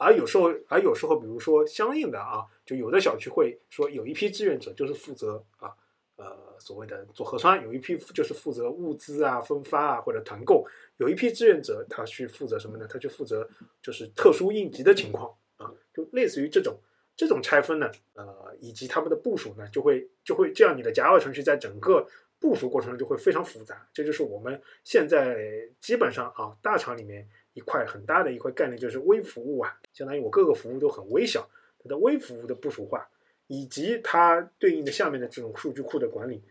[0.00, 5.76] 而有时候，而有时候，比如说相应的啊，就有的小区会说，有一批志愿者就是负责啊，
[6.16, 10.64] 呃，所谓的做核酸；有一批就是负责物资啊、分发啊或者团购；
[10.96, 12.86] 有一批志愿者他去负责什么呢？
[12.88, 13.46] 他去负责
[13.82, 16.78] 就是特殊应急的情况啊，就类似于这种
[17.14, 22.08] 这种拆分呢，呃，以及他们的部署呢，就会就会这样，你的 Java 程序在整个
[22.38, 23.86] 部署过程中就会非常复杂。
[23.92, 27.28] 这就是我们现在基本上啊，大厂里面。
[27.52, 33.08] 一块很大的一块概念就是微服务啊，相当于我各个服务都很微小，它的微服务的部署化，
[33.48, 36.42] 以及它对应的下面的这种数据库的管理。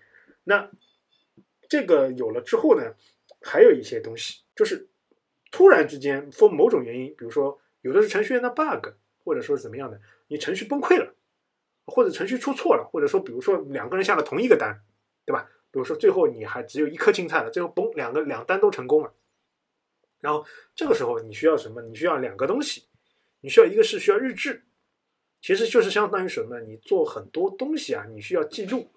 [0.43, 0.69] 那
[1.67, 2.93] 这个有了之后呢，
[3.41, 4.88] 还有一些东西，就是
[5.51, 8.89] 突然之间，for 某种原因，比如说有的是程序员的 bug，
[9.23, 11.13] 或者说是怎么样的，你程序崩溃了，
[11.85, 14.81] 或者程序出错了，或者说比如说两个人下了同一个单，
[15.25, 15.49] 对吧？
[15.71, 19.13] 比如说最后你还只有一颗青菜了，最后崩两个两单都成功了。
[20.21, 21.82] 然后这个时候你需要什么？
[21.82, 22.84] 你需要两个东西，
[23.41, 24.62] 你需要一个是需要日志，
[25.41, 26.65] 其实就是相当于什么呢？
[26.65, 28.88] 你做很多东西啊，你需要记录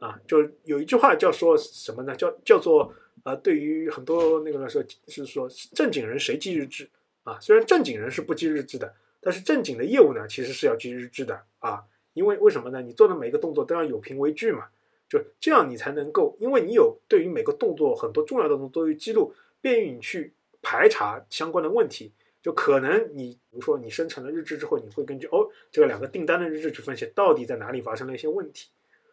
[0.00, 0.18] 啊。
[0.26, 2.16] 就有一句话叫说什么呢？
[2.16, 2.90] 叫叫做
[3.24, 6.88] 呃，对于很多那个来说是说正经人谁记日志
[7.24, 7.38] 啊？
[7.40, 11.84] 虽然正经人是不记日志的，但是正经的业务呢，其实是要记日志的啊。
[12.14, 12.80] 因为为什么呢？
[12.80, 14.68] 你做的每个动作都要有凭为据嘛，
[15.06, 20.32] 就这样你才能够，因为你有对于每个动作很多重要的动作都有记录，便于你去。
[20.68, 28.68] 排查相关的问题，就可能你比如说你生成了日志之后，你会根据哦这个两个订单的日志去分析到底在哪里发生了一些问题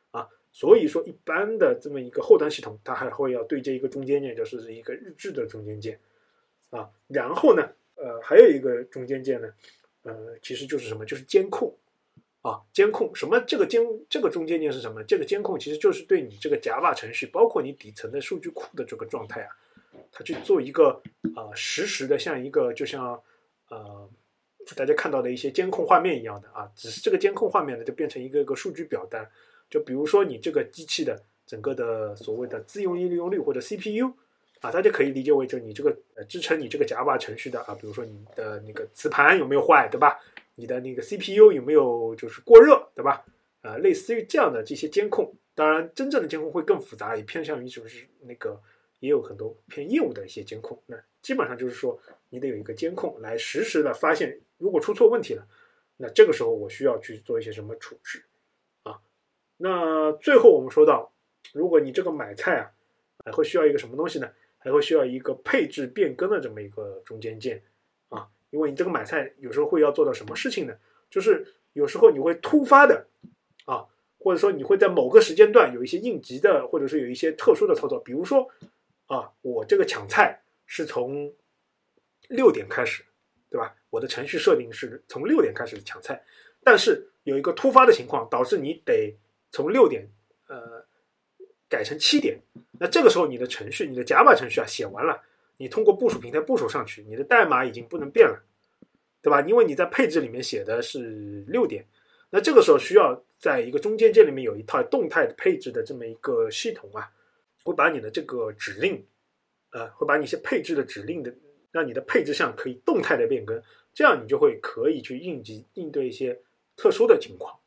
[0.10, 0.28] 啊。
[0.52, 6.00] 所以说一般的这么一个后端系统，它还会要对接一个中间件，就是一个日志的中间件
[6.72, 6.90] 啊。
[7.08, 9.54] 然后呢，呃，还有一个中间件呢，
[10.02, 11.72] 呃，其实就是什么，就是监控
[12.42, 13.40] 啊，监控什么？
[13.42, 15.04] 这个监这个中间件是什么？
[15.04, 19.56] 这个监控其实就是对你这个 Java 程序，包括你底层的数据库的这个状态啊。
[20.12, 21.02] 它去做一个
[21.36, 23.22] 啊实时的，像一个就像
[23.70, 24.10] 呃
[24.76, 29.30] 大家看到的一些监控画面一样的啊，只是这个监控画面呢就变成一个个数据表单，
[29.70, 34.14] 就比如说你这个机器的整个的所谓的自用利用率或者 CPU
[34.62, 40.20] 啊，大家可以理解为就你这个呃支撑你这个 Java 程序的啊，比如说你的那个磁盘有没有坏，对吧？
[40.56, 43.26] 你的那个 CPU 有没有就是过热，对吧？
[43.64, 48.62] 呃，类似于这样的这些监控，当然真正的监控会更复杂，也偏向于就是那个
[49.04, 50.82] 也有很多偏业务的一些监控。
[50.86, 55.46] 那基本上就是说，你得有一个监控来实时的发现，如果出错问题了，
[55.98, 58.24] 那这个时候我需要去做一些什么处置
[58.84, 59.02] 啊？
[59.58, 61.12] 那最后我们说到，
[61.52, 62.72] 如果你这个买菜啊，
[63.26, 64.32] 还会需要一个什么东西呢？
[64.58, 67.62] 还会需要一个配置变更的这么一个中间件
[68.08, 70.74] 啊，因为你这个买菜有时候会要做到什么事情呢？
[71.10, 73.06] 就是有时候你会突发的
[73.66, 73.86] 啊，
[74.18, 78.50] 或者说你会在某个时间段有一些应急的，或者是有一些特殊的操作，比如说
[79.08, 81.34] 啊，我这个抢菜是从
[82.30, 83.04] 六点开始，
[83.50, 83.76] 对吧？
[83.90, 86.24] 我的程序设定是从六点开始抢菜，
[86.64, 89.16] 但是有一个突发的情况导致你得
[89.52, 90.08] 从六点
[90.48, 90.86] 呃
[91.70, 92.40] 改成七点，
[92.80, 95.22] 那这个时候你的程序，你的 Java 程序啊写完了，
[95.58, 98.44] 你通过部署平台部署上去，你的代码已经不能变了。
[99.22, 99.40] 对吧？
[99.48, 101.88] 因为你在配置里面写的是六点，
[102.30, 107.10] 那这个时候需要在一个中间件里面有一套动态的配置的这么一个系统啊，
[107.64, 109.06] 会把你的这个指令，
[109.72, 111.34] 呃，会把你一些配置的指令的，
[111.72, 113.62] 让你的配置项可以动态的变更，
[113.94, 116.40] 这样你就会可以去应急应对一些
[116.76, 117.58] 特殊的情况，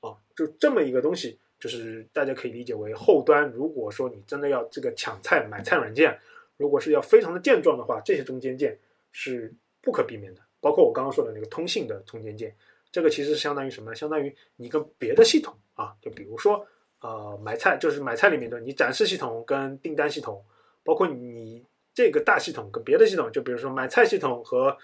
[0.00, 6.18] 啊，就这么一个东西，就是大家可以理解为后端，如果说你真的要这个抢菜买菜软件，
[6.56, 8.78] 如果是要非常的健壮的话，这些中间件
[9.12, 10.40] 是不可避免的。
[10.60, 12.52] 包括我刚刚说的那个通信的中间件，
[12.90, 13.94] 这个其实相当于什么？
[13.94, 16.66] 相当于你跟别的系统啊，就比如说
[17.00, 20.44] 呃买菜，就是买菜里面的你展示系统跟订单系统，
[20.82, 24.76] 包括你这个大系统跟别的系统，就比如说买菜系统和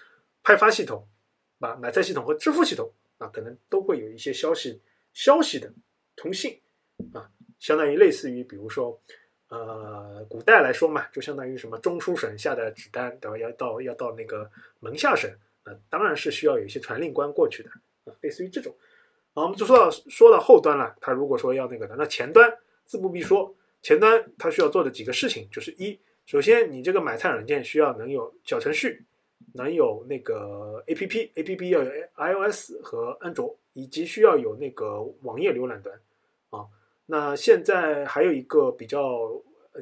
[0.43, 1.07] 派发系统，
[1.59, 4.81] 啊买菜系统和支付系统啊，可能都会有一些消息
[5.13, 5.71] 消息的
[6.15, 6.59] 通信
[7.13, 8.99] 啊，相当于类似于比如说。
[9.47, 13.37] 呃，古代来说嘛，就相当于什么中书省下的纸单，对吧？
[13.37, 14.49] 要到要到那个
[14.79, 15.31] 门下省。
[15.65, 17.69] 呃，当然是需要有一些传令官过去的
[18.05, 18.75] 啊，类似于这种。
[19.35, 22.51] 啊，我们就说到说到后端了，他如果说要那个的，那前端
[22.85, 29.03] 自不必说，前端它需要做的几个事情就是一，首先你这个买菜软件需要能有小程序，
[29.53, 35.99] 能有那个 A P P，A P P 要有 I O S 和安卓，以及需要有那个网页浏览端
[36.51, 36.65] 啊。
[37.05, 39.29] 那现在还有一个比较，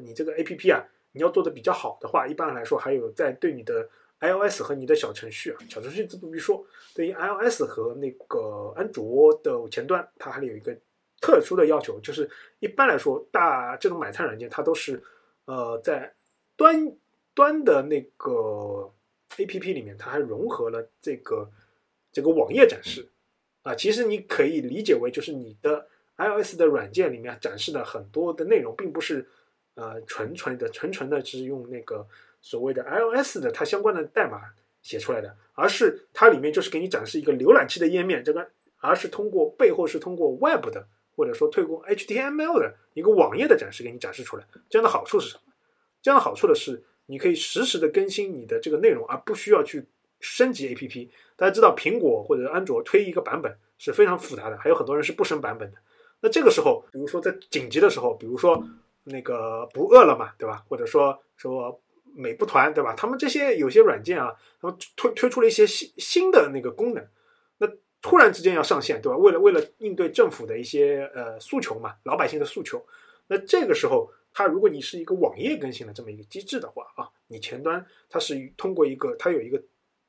[0.02, 3.88] 你这个 A P P 啊，你要做的比较好的话，一般来说还有在对你的。
[4.20, 6.64] iOS 和你的小程序啊，小程序自不必说。
[6.94, 10.74] 对于 iOS 和那个安卓的前端，它还有一个
[11.20, 15.02] 特殊的要求，就是一般来说，大这种买菜软件它都是
[15.44, 16.14] 呃在
[16.56, 16.96] 端
[17.34, 18.90] 端的那个
[19.36, 21.50] APP 里面，它还融合了这个
[22.10, 23.06] 这个网页展示
[23.62, 23.74] 啊。
[23.74, 29.28] 其实你可以理解为，就是你的 iOS 的软件里面展示的很多的内容，并不是
[29.74, 32.06] 呃纯纯的纯纯的是用那个。
[32.44, 34.38] 所谓的 iOS 的它相关的代码
[34.82, 38.46] 写出来的，而是它里面就是给你展示一个浏览器的页面，这个
[38.80, 44.46] 而是通过背后是通过 Web 的或者说推过 HTML 的一个网页的展示给你展示出来。
[44.68, 45.42] 这样的好处是什么？
[46.02, 49.86] 这样的好处的是你可以实时的更新你的这个内容，而不需要去
[50.20, 51.08] 升级 APP。
[51.36, 55.78] 大家知道苹果或者安卓推一个版本是非常复杂的，还有很多人是不升版本的。
[56.20, 58.62] 那这个时候，比如说在紧急的时候，比如说
[59.04, 60.62] 那个不饿了嘛，对吧？
[60.68, 61.80] 或者说说。
[62.16, 62.94] 美不团对吧？
[62.96, 67.04] 他们这些有些软件啊，他们推推出了一些新新的那个功能，
[67.58, 67.68] 那
[68.00, 69.18] 突然之间要上线对吧？
[69.18, 72.86] 为了为了应对政府的一些呃诉求嘛，老百姓的诉求，
[73.26, 79.60] 那这个时候，它如果你是一个网页更新的这么一个机制的话啊，你前端它是通过一个它有一个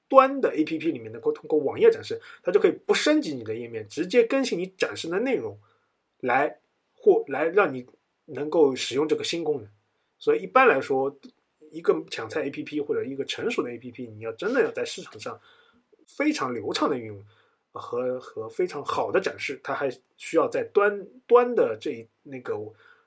[0.08, 5.60] 端的 A P P 里面能够通过网页展示，它就可以不升级你的页面，直接更新你展示的内容，
[6.20, 6.60] 来
[6.94, 7.88] 或来让你
[8.26, 9.68] 能够使用这个新功能。
[10.20, 11.18] 所以一般来说。
[11.76, 15.38] 一个抢菜 A P P 或者一个成熟的 A P P，你要真的要在市场上
[16.08, 17.22] 非常流畅的运用
[17.74, 22.56] 和和非常好的展示，它还需要在端端的这一那个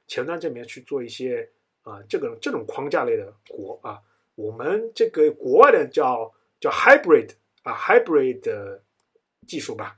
[0.06, 1.48] 前端这边去做一些
[1.82, 3.98] 啊这个这种框架类的活啊。
[4.34, 7.30] 我们这个国外的叫叫 Hybrid
[7.62, 8.80] 啊 Hybrid
[9.46, 9.96] 技术吧，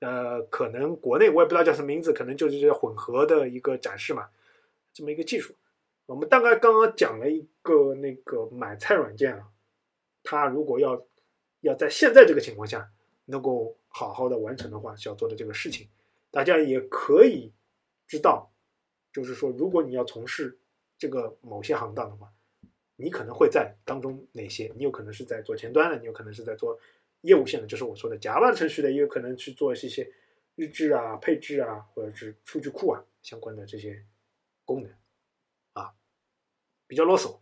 [0.00, 4.28] 呃，可能国内我也不知道叫什么名字，可能就是这混合的一个展示嘛，
[4.92, 5.54] 这么一个技术。
[6.10, 9.48] 我们大概刚刚讲了一个那个买菜软件啊，
[10.24, 11.06] 它如果要
[11.60, 12.90] 要在现在这个情况下
[13.26, 15.88] 能够好好的完成的话，需要做的这个事情，
[16.32, 17.52] 大家也可以
[18.08, 18.50] 知道，
[19.12, 20.58] 就是说，如果你要从事
[20.98, 22.28] 这个某些行当的话，
[22.96, 24.72] 你可能会在当中哪些？
[24.74, 26.76] 你有可能是在做前端的，你有可能是在做
[27.20, 30.10] 业务线的，就是我说的 Java 程序的，也有可能去做一些
[30.56, 34.04] 日志啊、配置啊，或者是数据库啊相关的这些
[34.64, 34.90] 功能。
[36.90, 37.36] 比较啰嗦，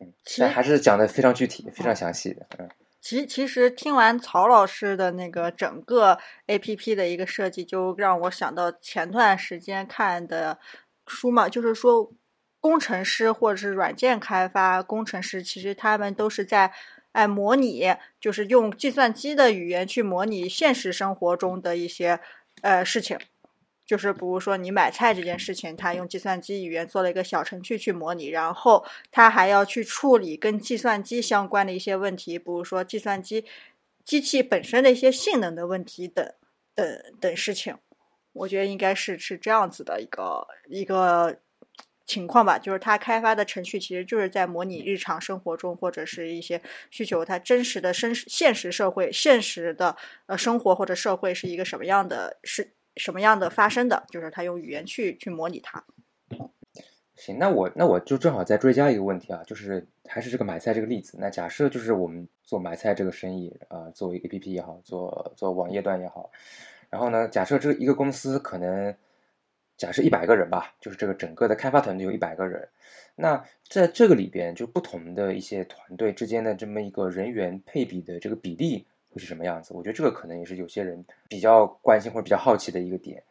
[0.00, 2.68] 嗯，但还是讲的非常具体、非常详细的，嗯。
[3.00, 10.58] 其其实听完曹老师的那个整个 A P P 的一个设计，就让我想到前段时间看的
[11.06, 12.10] 书嘛，就是说
[12.58, 16.72] 工程师或者是软件开发工程师，其实他们都是在
[17.12, 22.18] 哎模拟，就是用计算机的语言去模拟现实生活中的一些
[22.62, 23.16] 呃事情。
[23.86, 33.44] 就是比如说你买菜这件事情，他用计算机语言做了一个小程序去模拟，然后他还要去处理跟计算机相关的一些问题，比如说计算机
[34.02, 36.32] 机器本身的一些性能的问题等
[36.74, 37.76] 等等事情。
[38.32, 41.36] 我觉得应该是是这样子的一个一个
[42.06, 46.60] 情况吧，就是他开发的程序其实就是在模拟日常生活中或者是一些
[46.90, 49.94] 需求，它真实的生现实社会现实的
[50.26, 52.72] 呃生活或者社会是一个什么样的是。
[52.96, 55.84] 什么样的发生的，就是他用语言去去模拟它。
[57.16, 61.16] 行，那我那我就正好再追加一个问题啊，就是还是这个买菜这个例子。
[61.20, 66.30] 那假设就是我们做买菜这个生意啊，作为 A P P 也好，做做网页端也好，
[66.90, 68.94] 然后呢，假设这一个公司可能
[69.76, 72.68] 假设一百个人吧，就是这个整个的开发团队有一百个人，
[73.14, 78.86] 那在这个里边就不同的一些团队之间的这么一个人员配比的这个比例。
[79.14, 79.72] 会是什么样子？
[79.72, 83.22] 我觉得这个可能也是有些人比较关心或者比较好奇的一个点。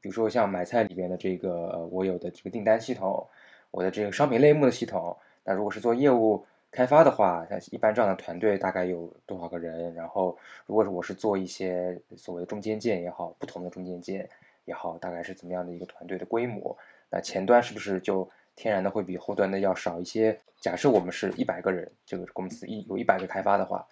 [0.00, 3.26] 比如说像买菜里边的这个我有的这个订单系统，
[3.70, 5.14] 我的这个商品类目的系统。
[5.44, 9.92] 那如果是做业务开发的话，像一般这样的团队大概有多少个人？
[9.94, 14.28] 然后如果是我是做一些所谓的中间件也好，不同的中间件
[14.64, 16.76] 也好，大概是怎么样的一个团队的规模？
[17.10, 20.38] 那前端是不是就天然的会比后端的要少一些？
[20.60, 23.86] 假设我们是一百个人，这个公司一有一百个开发的话。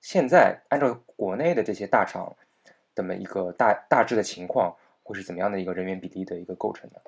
[0.00, 2.36] 现在按照国内的这些大厂
[2.94, 7.00] 这么一个大大致的情况，会是怎么样的一个人员比例的一个构成呢？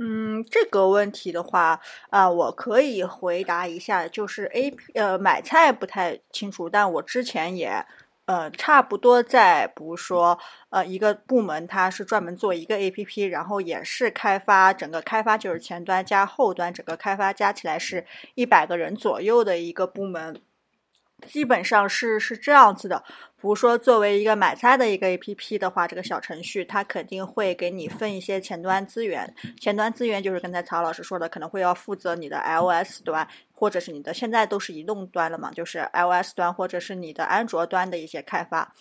[0.00, 7.84] 嗯，这个问题的话啊，我可以回答一下，就是 A P 呃买菜不太清楚，但我之前也
[8.26, 10.38] 呃差不多在，比如说
[10.70, 18.06] 呃一个部门，它是专门做一个 A P P，然后也是开发整个开发就是前端加后端，整个开发加起来是
[18.36, 20.40] 一百个人左右的一个部门。
[21.26, 29.34] 基本上是是这样子的，比如说作为一个买菜的一个 A P P 的话，这个小程序它肯定会给你分一些前端资源。
[29.60, 38.72] 前端资源就是刚才曹老师说的，可能会要负责你的 I O S 端，或者是你的现在都是移动端了嘛，就是 I O S 端或者是你的安卓端的一些开发。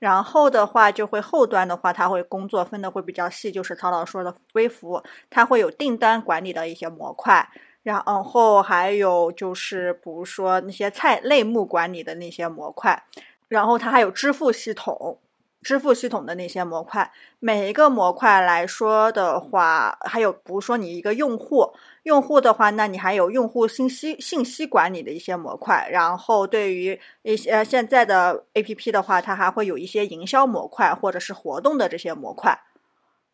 [0.00, 7.48] 然后的话，就会后端的话，它会工作分的会比较细，就是曹老师说的微服务，它会有订单管理的一些模块。
[7.84, 13.04] 然后还有就是，比如说那些菜类目管理的那些模块，
[13.46, 15.18] 然后它还有支付系统，
[15.62, 17.12] 支付系统的那些模块。
[17.40, 21.74] 每一个模块来说的话，还有比如说你一个用户，
[22.04, 25.86] 用户的话，那你还有用户信息信息管理的一些模块。
[25.90, 32.58] 然后对于一些现在的 APP 的话，它还会有一些营销模块或者是活动的这些模块。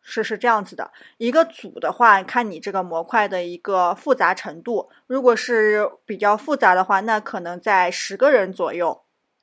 [0.03, 4.90] 是是这样子的，一个组的话，看你这个模块的一个复杂程度。
[5.07, 9.03] 如果是比较复杂的话，那可能在十个人左右。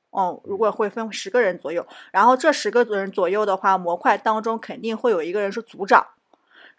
[0.09, 6.07] 哦，如果会分十个人左右，然后这十个人左右的话，模块当中肯定会有一个人是组长。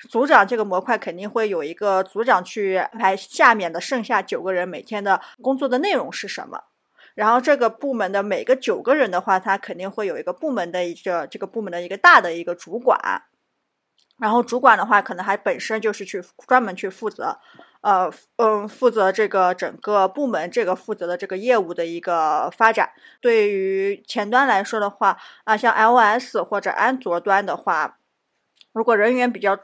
[0.08, 6.64] 组长这个模块肯定会有一个组长去安排下面的剩下九个人每天的工作的内容是什么。
[7.14, 12.98] 然后这个部门的每个九个人的话，他肯定会有一个部门的一个这个部门的一个大的一个主管。
[14.18, 17.38] 然后主管的话，可能还本身就是去专门去负责，
[17.82, 22.90] 呃，嗯，负责这个整个部门这个负责的这个业务的一个发展。
[23.20, 27.98] 对于前端来说的话，啊，像 iOS 或者安卓端的话，
[28.72, 29.56] 如果人员比较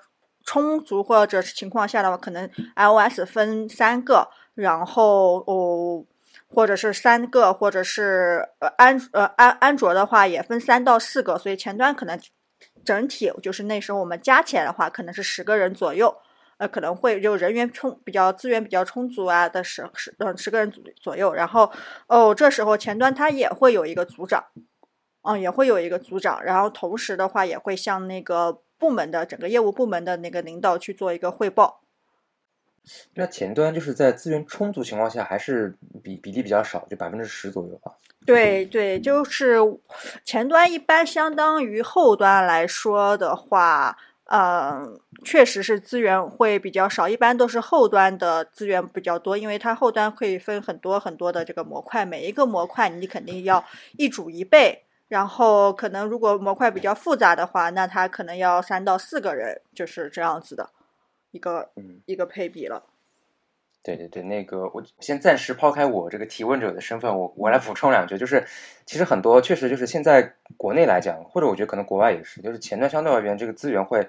[0.45, 6.05] 充足或者情况下的话，可能 iOS 分三个，然后哦，
[6.47, 12.17] 或者是三个，或者是呃安呃安安卓的话也分三到四个，所以前端可能。
[12.85, 16.15] 整体就是那时候我们加起来的话，可能是十个人左右，
[16.59, 21.33] 呃，可能会就人员充比较资源比较充足啊的十十嗯十个人左左右。
[21.33, 21.71] 然后
[22.07, 24.45] 哦，这时候前端他也会有一个组长，
[25.23, 26.43] 嗯，也会有一个组长。
[26.45, 31.84] 然后同时的话，也会向那个部门的整个业务部门的那个领导去做一个汇报。
[33.15, 37.93] 那前端就是在资源充足情况下，还是比比例比较少，就百分之十左右吧。
[38.27, 39.59] 对对，就是
[40.25, 43.97] 前端一般相当于后端来说的话，
[44.31, 53.63] 嗯，确实是资源会比较少，一般都是后端的资源比较多，因为它后端可以分很多很多的这个模块，每一个模块你肯定要
[53.99, 60.71] 一主一备，然后可能如果模块比较复杂的话，那它可能要三到四个人，就是这样子的
[61.35, 62.85] 一个嗯一个配比了。
[63.83, 68.43] 对对对，那个我先暂时抛开我这个提问者的身份，我我来补充两句，就是
[68.87, 74.07] 其实很多确实就是现在国内来讲，或者我觉得可能国外也是，就是前端相对而言这个资源会，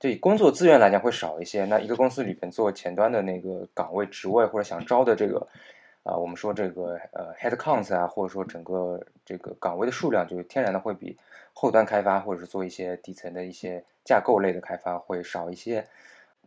[0.00, 1.64] 对工作资源来讲会少一些。
[1.66, 5.46] 那一个公司里边做前端的那个岗位职位或者想招的这个
[6.02, 11.16] 啊，我们说这个呃 head count 啊，或者说整个这个岗位的数量，就天然的会比
[11.52, 15.86] 后端开发或者是做一些底层的一些架构类的开发会少一些。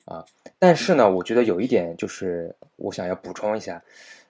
[0.06, 0.24] 啊，
[0.60, 3.84] 但是呢，我觉得有一点就是我想要补充一下，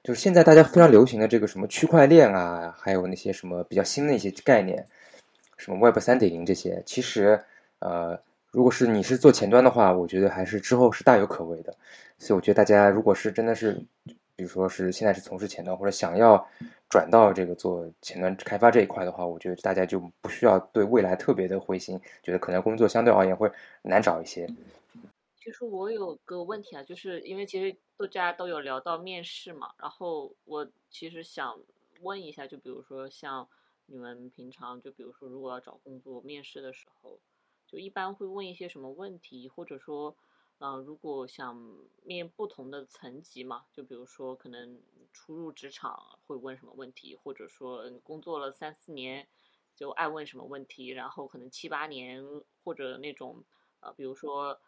[0.04, 4.86] 就是现在大家非常流行的这个什么区块链啊，还有那些什么比较新的一些概念，
[5.58, 7.40] 什么 Web 三点零这些，其实
[7.80, 8.18] 呃，
[8.52, 11.76] 如果是你是做前端的话，我觉得还是之后是大有可为的。
[12.18, 13.74] 所以我觉得大家如果是真的是，
[14.38, 16.48] 比如说是现在是从事前端或者想要
[16.90, 23.52] 转到这个做前端开发这一块的话，我觉得大家就不需要对未来特别的灰心，觉得可能工作相对而言会
[23.82, 24.48] 难找一些。
[25.46, 31.62] 其实我有个问题啊，就是因为其实大家都有聊到面试嘛，然后我其实想
[32.02, 33.48] 问一下，就比如说像
[33.86, 37.20] 你们平常就比如说如果要找工作面试的时候，
[37.68, 40.18] 就一般会问一些什么问题，或者说，
[40.58, 41.56] 嗯，如果想
[42.02, 44.82] 面不同的层级嘛，就比如说可能
[45.14, 49.28] 初入职场会问什么问题，或者说工作了三四年
[49.76, 52.24] 就爱问什么问题，然后可能七八年
[52.64, 53.44] 或者那种
[53.82, 54.60] 呃，比如说。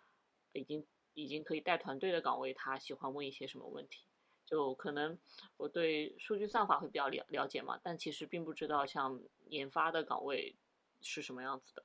[0.58, 4.04] 已经已经可以带团队的岗位，他喜欢问一些什么问题？
[4.46, 5.18] 就可能
[5.58, 10.56] 我对数据算法会比较了了解嘛，但其实并不知道像研发的岗位
[11.02, 11.84] 是什么样子的。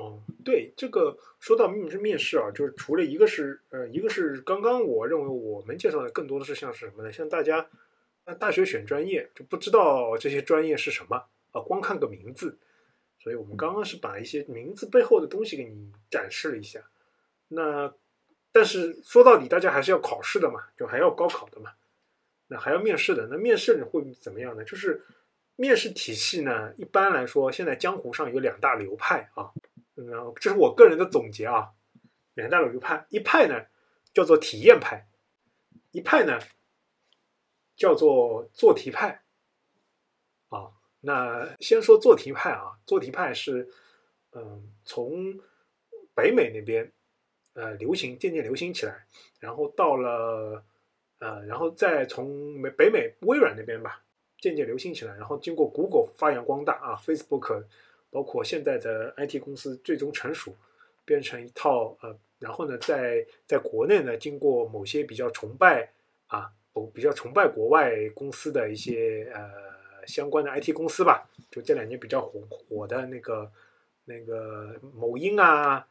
[0.00, 7.12] 哦，对，这个说到面试面试啊，就是除了一个是呃，一个是刚刚我认为我们介绍的更多的是像是什么呢？
[7.12, 7.68] 像大家
[8.24, 12.58] 那大学选专业就不知道这些专业是什么啊，光看个名字，
[13.18, 16.82] 所以我们刚刚是把一些名字背后的东西给你展示了一下。
[17.48, 17.94] 那，
[18.50, 21.72] 但是说到底，大家还是要考试的嘛，就还要高考的嘛，
[22.48, 23.28] 那还要面试的。
[23.30, 24.64] 那面试会怎么样呢？
[24.64, 25.04] 就是
[25.54, 29.52] 面试体系呢，一般来说，现在江湖上有两大流派啊，
[29.94, 31.70] 嗯，这是我个人的总结啊，
[32.34, 33.64] 两大流派，一派呢
[34.12, 35.06] 叫做体验派，
[35.92, 36.40] 一派呢
[37.76, 39.22] 叫做做题派，
[40.48, 43.68] 啊，那先说做题派啊，做题派是，
[44.32, 45.38] 嗯，从
[46.12, 46.92] 北美那边。
[47.56, 49.06] 呃，流行渐渐流行起来，
[49.40, 50.62] 然后到了
[51.20, 52.28] 呃，然后再从
[52.60, 54.02] 美北美微软那边吧，
[54.38, 57.64] 渐渐流行起来，然后经过 Google 发扬光大啊，Facebook
[58.10, 60.54] 包括现在的 IT 公司最终成熟，
[61.06, 65.90] 变成一套呃，然后呢，在在国内呢，经过某些比较崇拜
[66.26, 73.50] 啊，不比较崇拜国外公司的一些呃相关的 IT 公司吧，就这两年比较火火的那个
[74.04, 75.86] 那个某音啊。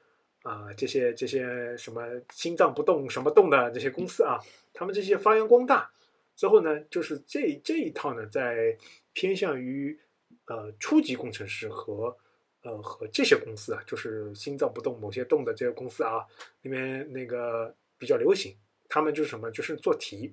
[0.45, 4.39] 啊，这些这些什么心脏不动什么动的这些公司啊，
[4.75, 5.91] 他们这些发扬光大
[6.35, 8.77] 之后呢，就是这这一套呢，在
[9.13, 9.99] 偏向于
[10.45, 12.15] 呃初级工程师和
[12.61, 16.23] 呃和这些公司啊，就是心脏不动某些动的这些公司啊，
[16.61, 18.55] 里面那个比较流行，
[18.87, 20.31] 他们就是什么，就是做题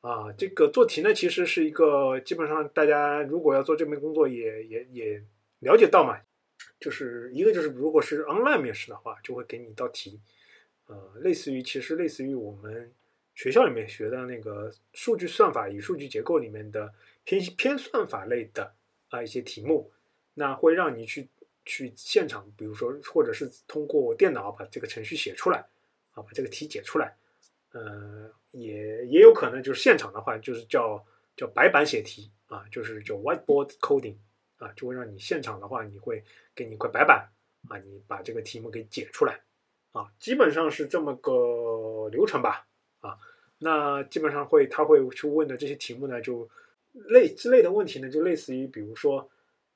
[0.00, 5.22] 啊，这个做题呢，其实是一个基本上大家如果要做这份工作，也也也
[5.60, 6.18] 了解到嘛。
[6.80, 10.20] 就是一个就是，如果是 online 面试的话，就会给你一道题，
[10.86, 12.92] 呃，类似于其实类似于我们
[13.34, 16.92] 学校里面学的那个数据算法与数据结构里面的
[17.24, 18.74] 偏偏算法类的
[19.08, 19.90] 啊一些题目，
[20.34, 21.28] 那会让你去
[21.64, 25.58] 去现场，比如说或者是通过电脑把这个程序写出来，
[26.12, 27.16] 啊，把这个题解出来，
[27.72, 31.04] 呃，也也有可能就是现场的话，就是叫
[31.36, 34.16] 叫白板写题啊，就是叫 whiteboard coding。
[34.58, 36.22] 啊，就会让你现场的话，你会
[36.54, 37.28] 给你一块白板
[37.68, 39.40] 啊，你把这个题目给解出来
[39.92, 42.66] 啊，基本上是这么个流程吧
[43.00, 43.16] 啊。
[43.58, 46.48] 那基本上会他会去问的这些题目呢，就
[46.92, 49.28] 类之类的问题呢，就类似于比如说，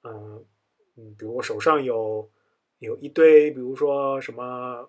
[0.02, 0.44] 嗯
[0.96, 2.28] 嗯，比如我手上有
[2.78, 4.88] 有一堆，比如说什么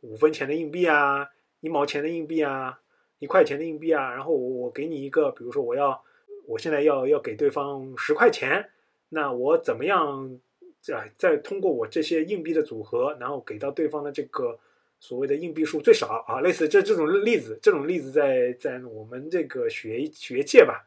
[0.00, 1.28] 五分钱的硬币啊，
[1.60, 2.80] 一毛钱的硬币啊，
[3.20, 6.04] 一块钱的硬币啊，然后我我给你一个，比如说我要
[6.46, 8.70] 我现在要要给对方十块钱。
[9.10, 10.38] 那我怎么样
[10.80, 14.58] 再再通过我这些硬币的组合，然后给到对方的这个
[15.00, 16.40] 所谓的硬币数最少啊？
[16.40, 20.86] 类似这这种例子，这种例子在在我们这个学学界吧，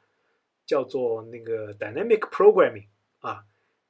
[0.66, 2.86] 叫做那个 dynamic programming
[3.22, 3.44] 啊，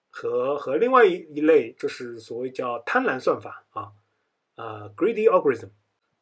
[0.09, 3.91] 和和另外一一类就是所谓叫贪婪算法啊，
[4.55, 5.69] 啊 greedy algorithm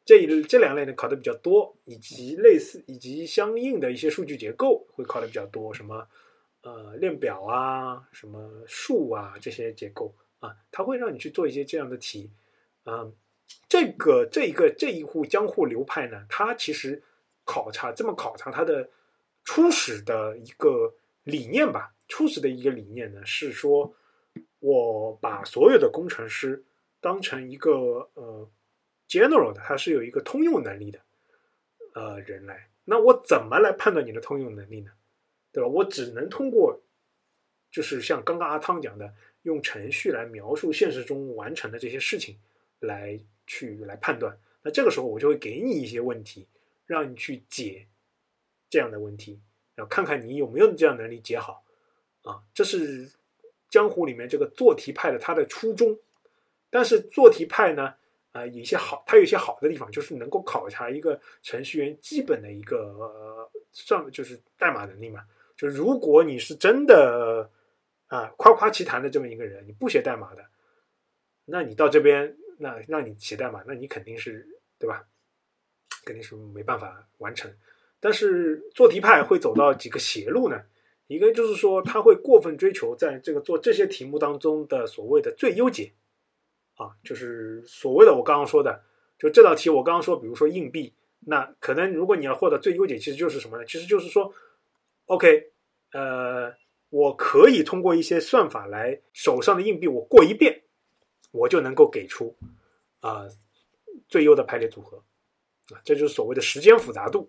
[0.04, 6.08] 这一这两类呢考的比较多，以及类似以及相应的一些数据结构会考的比较多，什么？
[6.62, 12.30] 呃，链表啊，什么数啊，这些结构啊，它会让你去做一些这样的题，
[12.84, 13.14] 嗯，
[13.66, 17.02] 这个这一个这一户江户流派呢，它其实
[17.44, 18.90] 考察这么考察它的
[19.42, 20.94] 初始的一个
[21.24, 21.94] 理念吧。
[22.08, 23.94] 初始的一个理念呢是说，
[24.58, 26.62] 我把所有的工程师
[27.00, 28.50] 当成一个呃
[29.08, 31.00] general 的，他是有一个通用能力的
[31.94, 32.68] 呃人来。
[32.84, 34.90] 那我怎么来判断你的通用能力呢？
[35.52, 35.68] 对吧？
[35.68, 36.80] 我只能通过，
[37.70, 42.38] 就是像刚刚阿汤讲的，用程序来描述现实中完成的这些事情，
[42.78, 44.38] 来去来判断。
[44.62, 46.46] 那这个时候我就会给你一些问题，
[46.86, 47.86] 让你去解
[48.68, 49.40] 这样的问题，
[49.74, 51.64] 然后看看你有没有这样能力解好。
[52.22, 53.10] 啊，这是
[53.70, 55.98] 江湖里面这个做题派的他的初衷。
[56.68, 57.94] 但是做题派呢，
[58.30, 65.24] 啊，有一些好，它有一些好的地方，就是能够考察一个程序员基本的一个算，就是代码能力嘛。
[65.60, 67.50] 就如果你是真的
[68.06, 70.42] 啊夸夸其谈的这么一个人，你不写代码的，
[71.44, 74.48] 那你到这边那让你写代码，那你肯定是
[74.78, 75.04] 对吧？
[76.06, 77.54] 肯定是没办法完成。
[78.00, 80.62] 但是做题派会走到几个邪路呢？
[81.08, 85.92] 一个就是说他会过分追求在这个做这些题目当中的所谓的最优解
[86.76, 88.82] 啊，就是所谓的我刚刚说的，
[89.18, 90.94] 就这道题我刚刚说，比如说硬币，
[91.26, 93.64] 那可能如果你要获得最优解，其实就是什么呢？
[93.66, 94.32] 其实就是说。
[95.10, 95.50] OK，
[95.90, 96.54] 呃，
[96.88, 100.62] 我可以通过一些算法来手上的硬币我过一遍，
[101.32, 102.36] 我就能够给出
[103.00, 103.26] 啊
[104.08, 105.02] 最优的排列组合
[105.74, 107.28] 啊，这就是所谓的时间复杂度。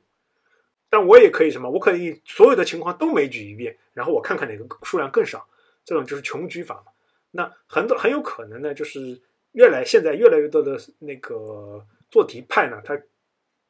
[0.92, 1.72] 但我也可以什么？
[1.72, 5.50] 我可以所有的情况都枚举一遍，然后我看看哪个数量更少，
[5.84, 6.92] 这种就是穷举法嘛。
[7.32, 9.20] 那很多很有可能呢，就是
[9.54, 12.96] 越来现在越来越多的那个做题派呢，他。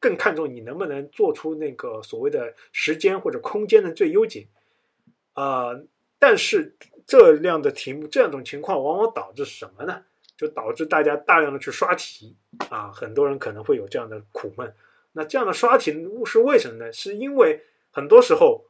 [0.01, 4.47] 更看重你能不能做出那个所谓的时间或者空间的最优解，
[5.33, 5.79] 啊，
[6.17, 6.75] 但是
[7.05, 10.03] 这样的题目这样种情况往往导致什么呢？
[10.35, 12.35] 就导致大家大量的去刷题
[12.71, 14.73] 啊，很多人可能会有这样的苦闷。
[15.11, 15.91] 那这样的刷题
[16.25, 16.91] 是为什么呢？
[16.91, 18.65] 是因为很多时候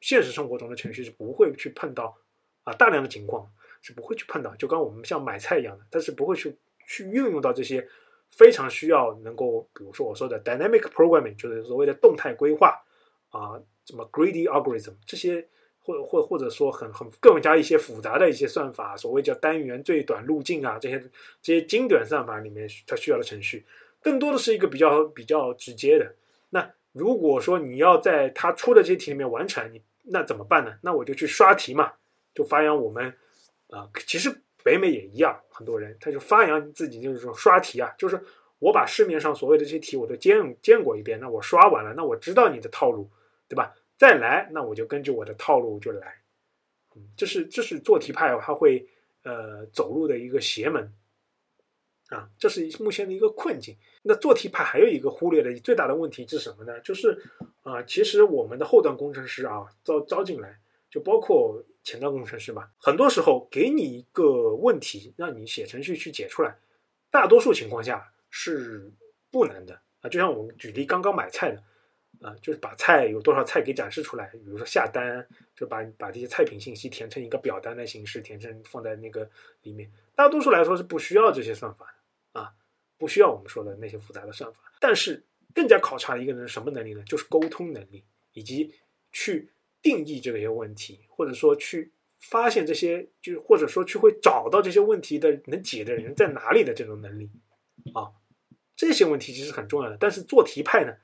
[0.00, 2.16] 现实生活中的程序是不会去碰到
[2.64, 3.46] 啊大量的情况
[3.82, 6.56] 是不会去碰到，就刚我们像买菜一样的，但是不会去
[6.86, 7.86] 去运用到这些。
[8.32, 12.82] 非常需要能够，比如说我说的 dynamic programming，就是所谓的动态规划
[13.28, 15.46] 啊，什么 greedy algorithm 这些，
[15.78, 20.98] 或或或者说很很更加一些复杂的一些算法，所谓叫单元最短路径啊，这些
[21.42, 23.66] 这些精短算法里面它需要的程序，
[24.02, 26.14] 更多的是一个比较比较直接的。
[26.50, 30.72] 那如果说你要在它出的这些题里面完成，你那怎么办呢？
[30.80, 31.92] 那我就去刷题嘛，
[32.34, 33.14] 就发扬我们
[33.68, 34.42] 啊，其实。
[34.62, 38.22] 北美也一样，很多人他就发扬自己就是说刷题啊，就是
[38.58, 43.10] 我把市面上所有的这些题我都见见过一遍，那我刷完了，那我知道你的套路，
[43.48, 43.74] 对吧？
[43.98, 46.22] 再来，那我就根据我的套路就来。
[46.94, 48.86] 嗯，这是这是做题派他会
[49.24, 50.92] 呃走入的一个邪门
[52.08, 53.76] 啊，这是目前的一个困境。
[54.02, 56.78] 那做题派还有一个忽略的最大的问题是什么呢？
[56.80, 57.20] 就是
[57.62, 61.62] 啊，其实我们的后端工程师啊招招进来，就包括。
[61.84, 66.56] 前端工程师嘛，很多时候给你一个问题，让你写程序去解出来，
[67.10, 68.92] 大多数情况下是
[69.30, 70.08] 不难的啊。
[70.08, 71.62] 就像我们举例刚刚买菜的
[72.20, 75.26] 啊，就是把菜有多少菜给展示出来，比如说下单，
[75.56, 79.28] 就把把这些菜品信息填成一个表单的形式，填成放在那个
[79.62, 79.90] 里面。
[80.14, 81.86] 大多数来说是不需要这些算法
[82.32, 82.52] 的啊，
[82.96, 84.60] 不需要我们说的那些复杂的算法。
[84.78, 87.02] 但是更加考察一个人什么能力呢？
[87.06, 88.04] 就是沟通能力
[88.34, 88.72] 以及
[89.10, 89.50] 去。
[89.82, 97.28] 定义这些问题，或者说去发现这些，就或者说去会找到这些问题的能解的人在哪里的这种能力
[97.92, 98.12] 啊，
[98.76, 99.96] 这些问题其实很重要的。
[99.98, 100.94] 但是做题派呢，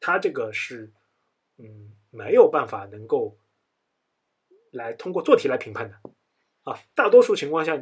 [0.00, 0.92] 他这个是
[1.58, 3.38] 嗯没有办法能够
[4.72, 5.96] 来通过做题来评判的
[6.64, 6.76] 啊。
[6.96, 7.80] 大多数情况下，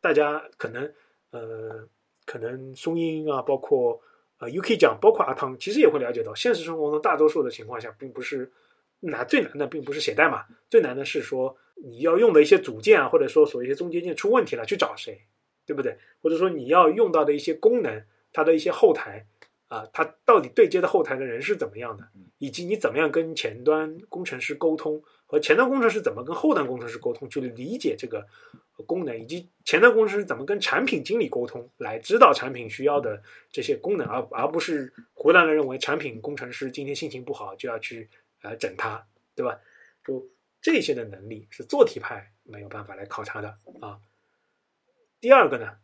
[0.00, 0.94] 大家可能
[1.30, 1.88] 呃
[2.24, 4.00] 可能松英啊，包括
[4.38, 8.52] 呃 UK 讲，包括阿汤，其实也会了解到，现实生活中大多数的情况下，并不是。
[9.00, 15.20] 难最难的并不是写代码，最难的是说你要用的一些组件啊，或者说所谓一些中间件出问题了，去找谁，
[15.64, 15.96] 对不对？
[16.20, 19.26] 或者说你要用到的一些功能，它的一些后台
[19.68, 28.26] 啊，它到底对接的后台的人是怎么样的，以及你怎么样跟前端工程师沟通，和前端工程师怎么跟后端工程师沟通，去理解这个
[28.86, 33.22] 功能，以及前端工程师怎么跟产品经理沟通，来指导产品需要的
[33.52, 38.08] 这些功能，而而不是胡乱的认为产品工程师今天心情不好就要去。
[38.42, 39.60] 来整他，对吧？
[40.04, 40.28] 就
[40.60, 44.00] 这些的能力是做题派没有办法来考察的啊。
[45.20, 45.78] 第二个呢，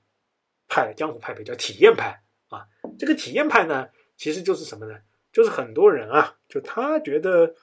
[0.68, 2.66] 派江湖派别叫体验派啊。
[2.98, 5.00] 这个体验派呢，其实就是什么呢？
[5.32, 7.55] 就是很多人啊，就他觉得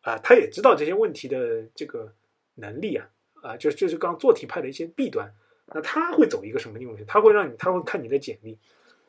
[0.00, 2.14] 啊，他也知道这些问题的这个
[2.56, 3.08] 能力啊
[3.42, 5.34] 啊，就就是刚做题派的一些弊端。
[5.66, 7.06] 那他会走一个什么路线？
[7.06, 8.58] 他会让你，他会看你的简历，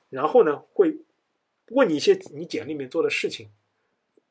[0.10, 0.98] 然后呢，会
[1.70, 3.52] 问你一些你简历里面做的事情。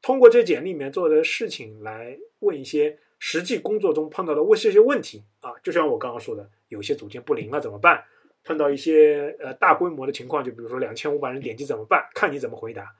[0.02, 8.04] 通过这简历里面做的事情来问一些实际工作中碰到的问这些问题啊，就像我刚刚说的，有些组件不灵了怎么办？
[8.44, 12.04] 碰到一些呃大规模的情况，就比如说两千五百人点击怎么办？
[12.12, 12.92] 看你怎么回答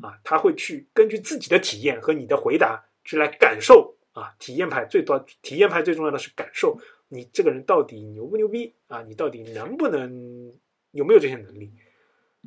[0.00, 6.78] 啊，他会去根据自己的体验和你的回答去来感受啊，体验派最多，体验派最重要的是感受
[7.08, 10.50] 你这个人到底牛不牛逼啊，你到底能不能
[10.92, 11.70] 有没有这些能力？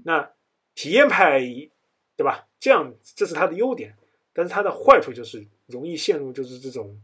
[0.04, 0.32] 那
[0.74, 1.40] 体验派
[2.20, 2.46] 对吧？
[2.60, 3.96] 这样这是他的优点，
[4.34, 7.02] 但是他的坏处就是容易陷入就是这种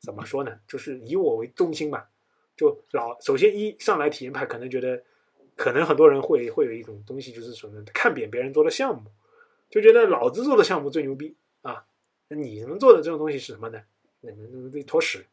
[0.00, 0.58] 怎么说呢？
[0.66, 2.10] 就是以我为中心吧。
[2.56, 5.00] 就老首先一上来体验派可能觉得，
[5.54, 9.08] 可能很多人会会有一种东西，就是说呢，看扁别人做的项目，
[9.70, 11.86] 就觉得老子做的项目最牛逼啊！
[12.26, 13.80] 那你们做的这种东西是什么呢？
[14.20, 15.24] 那那那坨屎！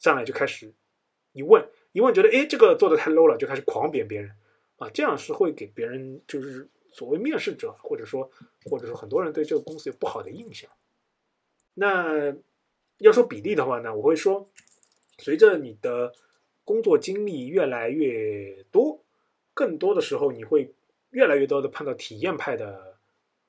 [0.00, 0.72] 上来就开始
[1.32, 4.32] 一问一问，觉得哎这个做的太 low 了，就开始狂扁别人
[4.78, 4.90] 啊！
[4.90, 8.28] 这样是会给别人就是所谓面试者或者说
[8.64, 10.68] 或者说很多人对这个公司有不好的印象。
[11.74, 12.34] 那
[12.98, 14.50] 要说比例的话呢，我会说，
[15.18, 16.12] 随着你的
[16.64, 19.04] 工作经历越来越多，
[19.54, 20.74] 更多的时候你会
[21.10, 22.98] 越来越多的碰到体验派的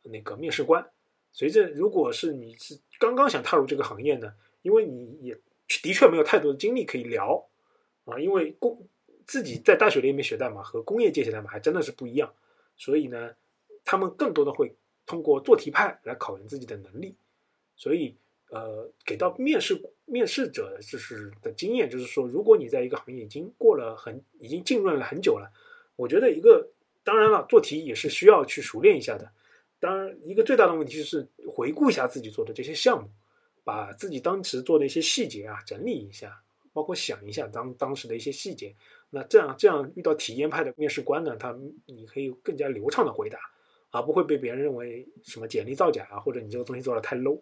[0.03, 0.87] 那个面试官。
[1.31, 4.31] 随着如果是你是刚刚想踏入这个行业呢，
[4.61, 5.35] 因为你也
[5.81, 7.49] 的确没有太多的精力可以聊
[8.05, 8.87] 啊，因为工
[9.25, 12.31] 自己在大学里面学代码和工业界写代码还真的是不一样，
[12.79, 13.35] 所以呢，
[13.85, 14.73] 他们更多的会
[15.05, 17.13] 通过做题派来考验自己的能力，
[17.75, 18.15] 所以。
[18.51, 25.51] 呃，给到面试面试者就是的经验，就是说，如果你在一个行业已经过了很，已经浸润了很久了，
[25.95, 26.67] 我觉得一个
[27.03, 29.31] 当然了，做题也是需要去熟练一下的。
[29.79, 33.07] 当然，一个最大的问题就是回顾一下自己做的这些项目，
[33.63, 36.41] 把自己当时做的一些细节啊整理一下，
[36.73, 38.73] 包括想一下当当时的一些细节。
[39.09, 43.39] 那这样这样遇到体验派的面试官呢，他你可以更加流畅的回答，
[43.91, 47.41] 而不会被别人认为什么简历造假啊，或者你这个东西做的太 low。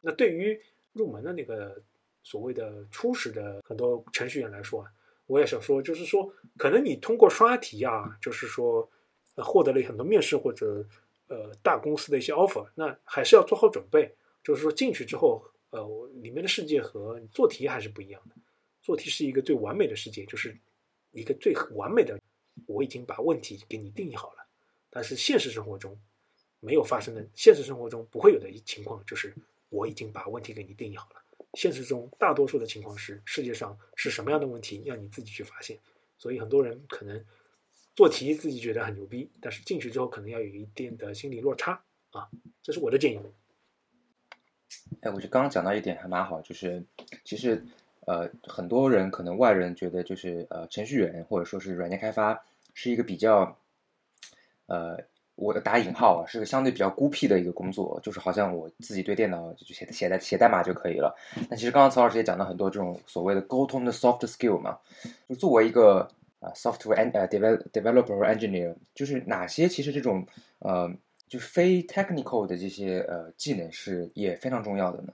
[0.00, 0.60] 那对于
[0.92, 1.82] 入门的那个
[2.22, 4.90] 所谓的初始的很多程序员来说啊，
[5.26, 8.88] 我也想说，就是说，可能你通过刷题啊，就是说，
[9.34, 10.86] 呃获得了很多面试或者
[11.28, 14.14] 呃大公司的一些 offer，那还是要做好准备。
[14.44, 18.36] 就是说进去之后，呃，里面的世界和做题还是不一样的。
[18.80, 20.56] 做题是一个最完美的世界，就是
[21.16, 22.20] 一个最完美的，
[22.66, 24.46] 我已经把问题给你定义好了。
[24.90, 25.98] 但是现实生活中
[26.60, 29.34] 没有发生的，现实生活中不会有的一情况就是。
[29.68, 31.16] 我已经把问题给你定义好了。
[31.54, 35.76] 现实中，大多数的情况是，世界上是什么样的问题，要你自己去发现。
[36.16, 37.22] 所以，很多人可能
[37.96, 42.30] 做题自己觉得很牛逼，但是进去之后可能要有一定的心理落差啊。
[42.62, 43.20] 这是我的建议。
[45.00, 46.86] 哎，我觉得刚刚讲到一点还蛮好，就是
[47.24, 47.66] 其实
[48.06, 52.42] 呃，很多人可能外人觉得就是呃，程序员或者说是软件开发
[52.72, 53.56] 是一个比较
[54.66, 54.98] 呃。
[55.38, 61.14] 我的打引号啊，是个相对比较孤僻的一个工作，就是好像我自己对电脑就写写代写代码就可以了。
[61.50, 64.78] 那其实刚刚曹老师也讲到很多这种所谓的沟通的 soft skill 嘛，
[65.28, 66.08] 就作为一个
[66.40, 70.26] 啊 software and 呃 develop developer engineer，就是哪些其实这种
[70.60, 70.90] 呃
[71.28, 75.12] 就非 technical 的这些呃技能是也非常重要的呢？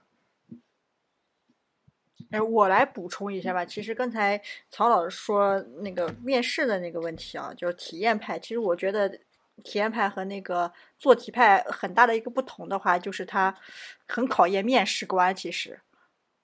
[2.33, 3.65] 哎，我来补充一下吧。
[3.65, 8.39] 其实刚才曹老师说那个面试的那个问题啊，就是体验派。
[8.39, 9.21] 其实我觉得。
[9.63, 13.55] 体验派和那个做题派很大的一个不同的话，就是它
[14.09, 15.33] 很考验面试官。
[15.33, 15.79] 其实，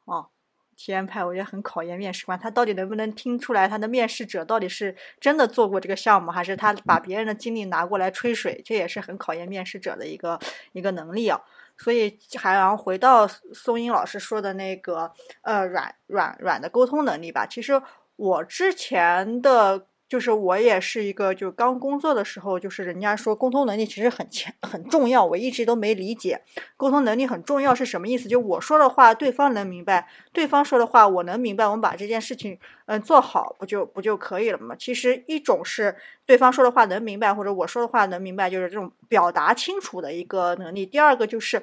[0.05, 0.29] 哦，
[0.77, 8.61] 体验派我觉得很考验面试官，他到底能不能听出来他的面试者到底是真的做过这个项目，还是他把别人的经历拿过来吹水？
[8.63, 10.39] 这也是很考验面试者的一个
[10.73, 11.41] 一个能力啊。
[11.79, 15.13] 所以，还要回到松英老师说的那个
[15.43, 17.47] 呃软软软的沟通能力吧。
[17.47, 17.81] 其实
[18.17, 19.87] 我之前的。
[20.09, 26.43] 就是我也是一个，就刚工作的时候，就是人家说沟通能力其实很强很重要，我一直都没理解
[26.79, 28.27] 沟通能力很重要是什么意思。
[28.27, 31.67] 就我说的话，对方能明白；对方说的话，我能明白。
[31.67, 34.75] 我们把这件事情嗯做好，不就不就可以了吗？
[34.79, 35.95] 其实一种是
[36.25, 40.87] 对方说的话能明白，或者我说的话能明白，就是这种表达清楚的一个能力。
[40.87, 41.63] 第二个就是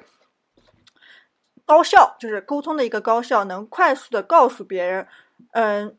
[1.64, 5.08] 高效，就是沟通的一个高效，能快速的告诉别人，
[5.50, 5.96] 嗯。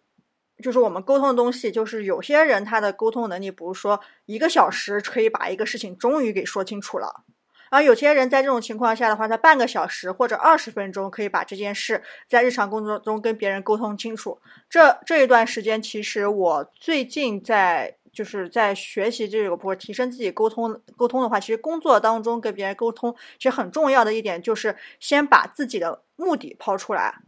[0.64, 7.24] 就是我们沟通的东西，就是有些人他的沟通能力，比如说一个小时可以把一个事情终于给说清楚了，
[7.70, 14.40] 然后有些人在这种情况下的话，他半个小时或者二十分钟可以把这件事在日常工作中跟别人沟通清楚。
[14.70, 27.22] 这这一段时间，其实我最近在就是在学习这个，不提升自己沟通沟通的话，其实工作当中跟别人沟通，其实很重要的一点就是先把自己的目的抛出来。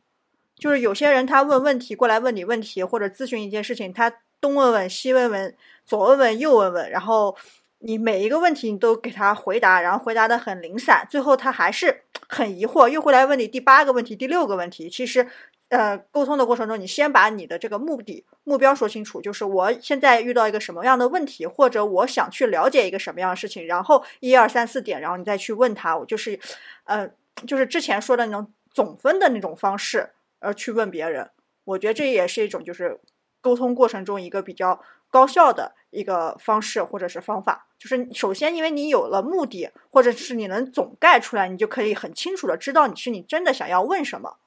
[0.59, 5.55] 就是有些人他问问题过来问你问题或者咨询一件事情，他东问问西问问
[5.85, 7.35] 左问问右问问，然后
[7.79, 14.89] 你每一个问题你都给他回答，然后回答的很零散，最后他还是很疑惑，又会来问你第八个问题、第六个问题。
[14.89, 15.25] 其实，
[15.69, 25.97] 呃，沟通的过程中，你先把你的这个目的、目标说清楚，就是我现在遇到一个什么样的问题，或者我想去了解一个什么样的事情，然后一二三四点，然后你再去问他。
[25.97, 26.37] 我就是，
[26.83, 27.09] 呃，
[27.47, 30.09] 就是之前说的那种总分的那种方式，
[30.39, 31.29] 而去问别人。
[31.65, 32.99] 我觉得这也是一种就是
[33.41, 37.67] 沟通过程中一个比较高效的一个方式或者是方法。
[37.77, 44.37] 就是首先，因为你有了目的，或者是你能总概出来，你就可以很清楚的知道你是你真的想要问什么。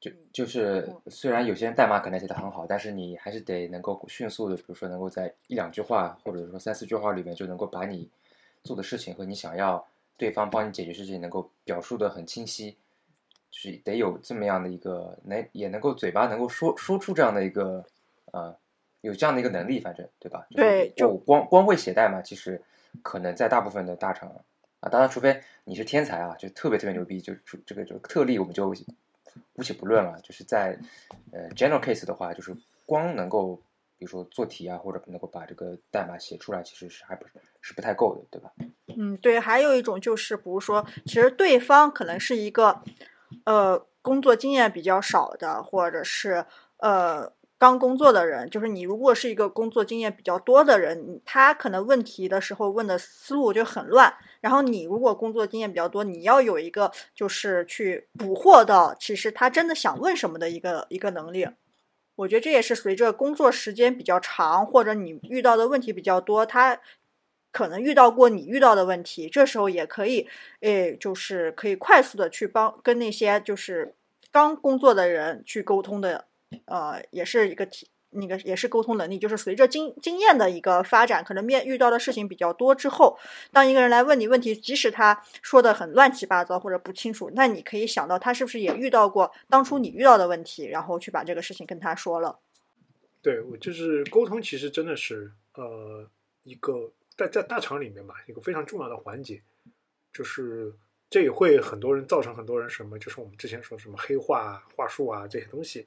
[0.00, 8.08] 就就是虽然有些人代码可能写的很好，但是你还是得能够迅速的，比如说能够在一两句话，或者说三四句话里面，就能够把你
[8.64, 9.86] 做的事情和你想要
[10.16, 12.74] 对方帮你解决事情能够表述的很清晰，
[13.50, 17.84] 就是得有这么样的一个能也能够嘴巴能够说说出这样的一个
[18.32, 18.56] 呃
[19.00, 20.46] 有这样的一个能力，反正对吧？
[20.50, 22.62] 对，就光光会写代码，其实。
[23.04, 24.28] 可能在大部分的大厂
[24.80, 27.32] 啊，当然，除非你是天才啊，就特别特别牛逼，就
[27.64, 28.68] 这个就特例，我们就
[29.52, 30.20] 姑且不论了。
[30.20, 30.76] 就是在
[31.30, 32.52] 呃 general case 的话，就是
[32.84, 33.54] 光能够
[33.96, 37.24] 比如说做题啊，或者能够把这个代码写出来，其实是还不
[37.60, 38.52] 是不太够的，对吧？
[38.98, 39.38] 嗯，对。
[39.38, 42.82] 还有一种就是，比如说，其实对方可能是一个
[43.44, 46.44] 呃工作经验比较少的，或者是
[46.78, 47.32] 呃。
[47.60, 48.80] 刚工作的人，就是你。
[48.80, 54.14] 如果是一个工作经验比较多的人，他可能问题的时候问的思路就很乱。
[54.40, 61.46] 然后你如果工作经验比较多，你要有一个就是去捕获到其实他真的想问什么的一个一个能力。
[62.16, 66.80] 我觉得这也是随着工作时间比较长，或者你遇到的问题比较多，他
[67.52, 70.26] 可能遇到过你遇到的问题，这时候也可以，
[70.60, 73.94] 诶，就是可以快速的去帮跟那些就是
[74.30, 76.26] 刚工作的人去沟通的。
[76.64, 83.16] 呃，也是一个体，那个也是沟通能力，就是随着经经验的一个发展，可能面遇到的事情比较多之后，
[83.52, 92.40] 当一个人来问你问题，即使他说的很乱七八糟或者不清楚，那你可以想到他是不是也遇到过当初你遇到的问题，然后去把这个事情跟他说了。
[93.22, 96.04] 对，我就是沟通，其实真的是呃
[96.42, 96.90] 一个
[97.20, 99.42] 在在大厂里面吧，一个非常重要的环节，
[100.12, 100.72] 就是
[101.10, 105.86] 这也会很多人造成很多人什么，就是我们之前说什么黑话话术啊这些东西。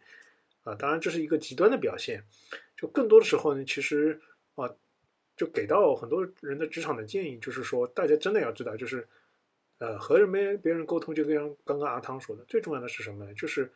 [0.64, 2.24] 啊，当然这是一个极端的表现，
[2.78, 4.22] 就更多的时候呢，其实
[4.56, 4.74] 啊，
[5.36, 9.06] 就给到很多人的职场的建议，就是说，大家真的要知道，就是
[9.80, 13.34] 呃，和人们别人沟通，就跟刚刚阿汤说的，最重要的是什么呢？
[13.34, 13.70] 就是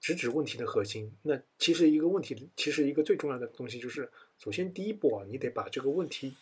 [0.00, 1.12] 直指问题的核心。
[1.22, 4.10] 那其实一个问题，其实一个最重要的东西，就是
[4.40, 6.34] 首先第一步啊，你得把这个问题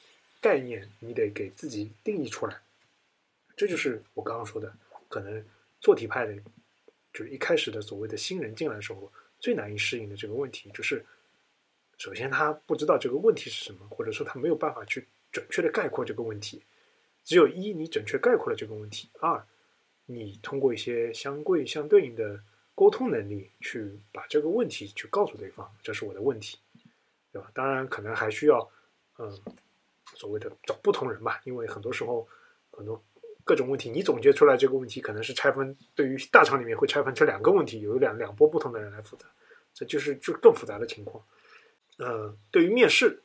[0.43, 2.61] 概念，你得给自己定义出来。
[3.57, 4.71] 这就是我刚刚说的，
[5.09, 5.43] 可能
[5.81, 6.35] 做题派的，
[7.15, 9.11] 就是一开始的所谓的新人进来的时候。
[9.43, 11.05] 最难以适应的这个问题，就是
[11.99, 16.63] 首先他不知道这个问题是什么，或者说他没有办法去准确的概括这个问题。
[17.25, 19.45] 只有一，你准确概括了这个问题；二，
[20.07, 22.41] 你通过一些相对相对应的
[22.77, 26.57] 沟通能力，去把这个问题去告诉对方，这是我的问题，
[27.33, 27.51] 对吧？
[27.53, 28.71] 当然，可能还需要
[29.19, 29.41] 嗯，
[30.15, 32.27] 所谓的找不同人吧，因为很多时候
[32.71, 33.03] 很多。
[33.45, 39.27] 各种问题，你总结出来这个问题可能是拆分，对于大厂里面会拆分成两个问题，有两两波不同的人来负责，
[39.75, 41.21] 这就是就更复杂的情况。
[41.99, 43.21] 呃，对于面试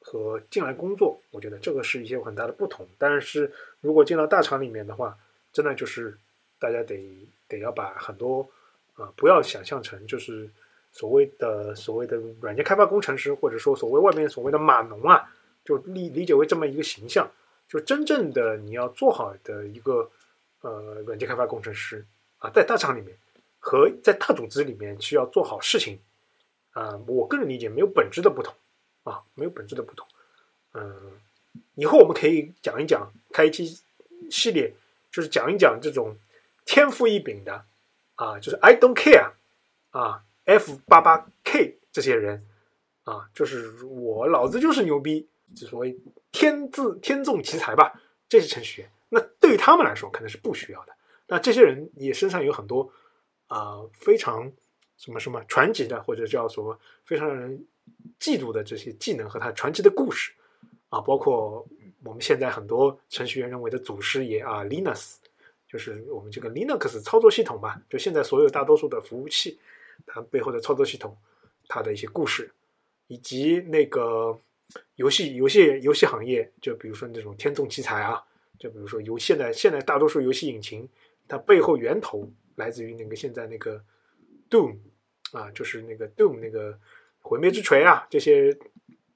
[0.00, 2.84] 和进来工作，我觉得这个是一些很大的不同。
[2.98, 5.16] 但是如果进到大厂里面的话，
[5.52, 6.18] 真的就是
[6.58, 8.50] 大家得得要把很多
[8.94, 10.50] 啊，不要想象成就是
[10.90, 15.32] 所谓的所谓的软件开发工程师，或者说所谓外面所谓的码农啊，
[15.70, 17.30] 就理理解为这么一个形象。
[17.68, 20.10] 就真正的你要做好的一个
[20.60, 22.04] 呃软件开发工程师
[22.38, 23.16] 啊，在大厂里面
[23.60, 26.00] 和在大组织里面需要做好事情
[26.72, 28.52] 啊，我个人理解没有本质的不同
[29.04, 30.04] 啊，没有本质的不同。
[30.72, 31.20] 嗯，
[31.76, 33.78] 以后我们可以讲一讲，开一期
[34.28, 34.74] 系列，
[35.12, 36.16] 就是讲一讲这种
[36.64, 37.64] 天赋异禀的
[38.16, 39.30] 啊，就是 I don't care
[39.90, 42.44] 啊，F 八八 K 这些人
[43.04, 45.96] 啊，就是我老子就是牛逼，就所谓。
[46.32, 47.92] 天自天纵奇才吧，
[48.28, 50.92] 这些程序员，那对于他们来说可能是不需要的。
[51.26, 52.88] 那这些人也身上有很多
[53.48, 54.48] 啊非常
[54.96, 57.66] 什么什么传奇的，或者叫什么非常让人
[58.20, 60.32] 嫉妒的这些技能和他传奇的故事
[60.88, 61.66] 啊，包括
[62.04, 65.16] 我们现在很多程序员认为的祖师爷啊，Linux，
[65.66, 69.58] 就是我们这个 Linux 操作系统吧，就现在所有大多数的服务器，
[70.06, 71.16] 它背后的操作系统，
[71.66, 72.52] 它的一些故事，
[73.08, 74.38] 以及那个。
[74.96, 78.22] 游戏游戏游戏行业，就比如说那种天纵奇才啊，
[78.58, 80.88] 就比如说游现在现在大多数游戏引擎，
[81.26, 83.82] 它背后源头来自于那个现在那个
[84.48, 84.76] Doom
[85.32, 86.78] 啊，就是那个 Doom 那个
[87.20, 88.56] 毁灭之锤啊，这些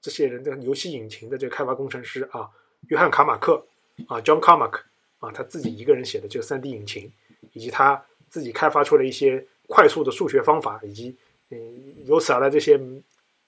[0.00, 2.48] 这些人的游戏引擎的这个开发工程师啊，
[2.88, 3.66] 约翰卡马克
[4.09, 4.80] 啊，John Carmack
[5.18, 7.12] 啊，他自己一个人写的这个三 D 引擎
[7.52, 11.16] 以及他自己开发出了一些快速的数学方法，以及
[11.50, 12.78] 嗯，由此而来这些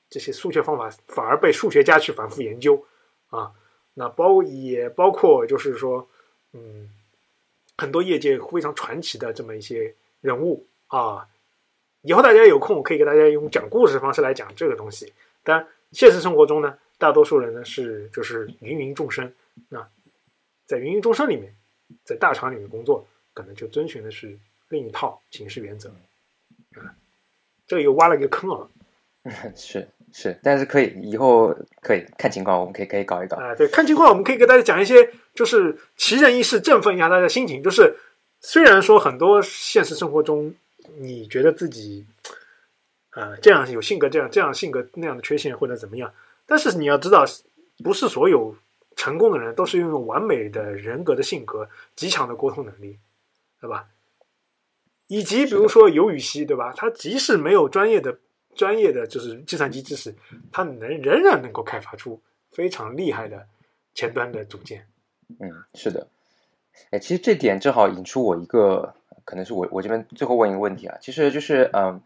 [0.08, 2.84] 这些数学方法反而被数学家去反复研究
[3.28, 3.52] 啊。
[3.94, 6.06] 那包也包括就是说，
[6.52, 6.90] 嗯，
[7.78, 11.26] 很多业界非常传奇的这么一些人物啊。
[12.02, 15.12] 以后大家有空可以给大家用讲故事方式来讲这个东西。
[15.42, 19.32] 但现实生活中呢，大多数人呢是就是芸芸众生。
[19.68, 19.88] 那
[20.66, 21.54] 在芸芸众生里面，
[22.04, 24.38] 在大厂里面工作，可能就遵循的是
[24.68, 25.88] 另一套行事原则。
[26.74, 26.94] 啊，
[27.66, 28.68] 这个又挖了一个坑啊。
[29.56, 33.36] 是是，但是可以以后可以看情况，我们可以可以搞一搞。
[33.36, 37.62] 啊，对，看情况，我们可以给大家讲一些，就是奇人异事，振奋一下大家心情。
[37.62, 37.96] 就是
[38.40, 40.54] 虽然说很多现实生活中。
[40.98, 42.06] 你觉得自己，
[43.10, 46.14] 呃，这样有性格，这样这样性格那样的缺陷或者怎么样？
[46.46, 47.24] 但是你要知道，
[47.82, 48.54] 不是所有
[48.94, 52.96] 成功的人都是拥有完美的人格的性格、极强的沟通能力，
[53.60, 53.86] 对吧？
[55.08, 56.72] 以及比如说尤雨溪，对吧？
[56.76, 58.16] 他即使没有专业的
[58.56, 60.14] 专业的就是计算机知识，
[60.50, 63.46] 他能仍然能够开发出非常厉害的
[63.94, 64.86] 前端的组件。
[65.38, 66.06] 嗯，是的。
[66.90, 68.94] 哎，其实这点正好引出我一个。
[69.24, 72.00] 可能是我我这边最后问一个问题啊，其实就是嗯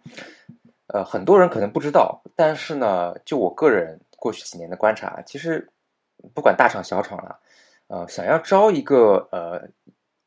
[0.86, 5.68] 呃很多人可能不知道，但是呢，就我个人过去几年的观察，其实
[6.32, 7.38] 不管大厂小厂啊，
[7.88, 9.68] 呃想要招一个呃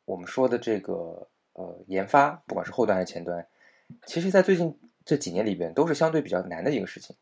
[0.06, 3.44] 我们说的这个呃研发，不管是后端还是前端，
[4.06, 7.16] 其实，在最近这几年里边都是相对比较难的一个事情，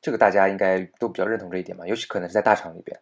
[0.00, 1.86] 这个大家应该都比较认同这一点吧？
[1.86, 2.98] 尤其可能是在大厂里边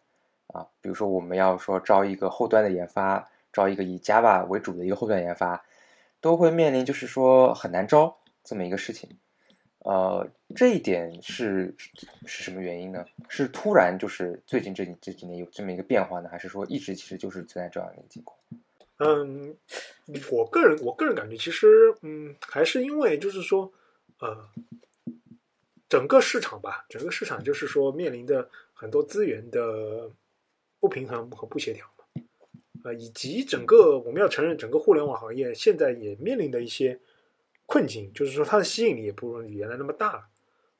[0.47, 5.63] 啊，比如说我们要说招一个后端的研发，招一个以 Java 为主的一个后端研发。
[6.21, 9.07] 都会面临就是说很难招这么一个事情，
[9.83, 11.75] 呃，这一点是
[12.25, 13.05] 是什么原因呢？
[13.29, 18.35] 是突然就是最近这这几年有这么一个变化呢，还是说一直其实就是存在这样的一个情况？
[18.97, 19.55] 嗯，
[20.31, 23.71] 我个人我个人感觉其实嗯还是因为就是说
[24.19, 24.49] 呃
[25.87, 30.11] 整个市场吧，整个市场就是说面临的很多资源的
[30.79, 31.85] 不平衡和不协调。
[32.83, 36.99] 呃，以及整个我们要承认，整个互联网行业现在也面临的一些
[37.65, 40.29] 困境，就是说它的吸引力也不如原来那么大。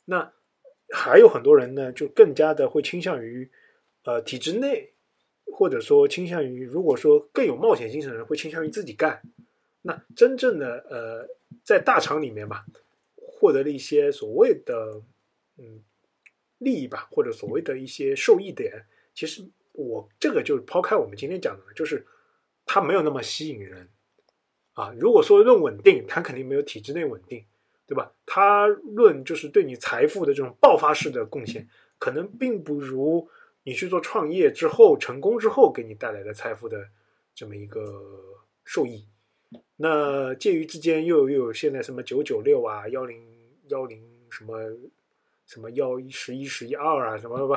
[0.05, 0.31] 那
[0.93, 3.49] 还有很多人呢，就更加的会倾向于
[4.03, 4.93] 呃体制内，
[5.51, 9.23] 或者说倾向于，如果说更有冒险精神的人，会倾向于自己干。
[9.81, 11.27] 那真正的呃
[11.63, 12.65] 在大厂里面吧，
[13.45, 15.01] 获得了一些所谓的
[15.57, 15.83] 嗯
[16.57, 19.47] 利益吧，或者所谓的一些受益点，其实。
[19.77, 22.07] 我这个就是抛开我们今天讲的，就是
[22.65, 23.89] 它没有那么吸引人
[24.71, 24.95] 啊。
[24.97, 27.43] 如果说论稳定，它肯定没有体制内稳定，
[27.85, 28.13] 对吧？
[28.25, 31.67] 它论就是对你财富的这种爆发式的贡献，
[31.99, 33.27] 可能并不如
[33.63, 36.87] 你去做创业之后成功之后给你带来的财富的
[37.33, 38.01] 这么一个
[38.63, 39.05] 受益。
[39.75, 43.34] 那介于之间又又有现在什么九九六啊、幺零
[43.67, 44.59] 幺零什么
[45.45, 47.55] 什么幺一十一十一二啊什么不。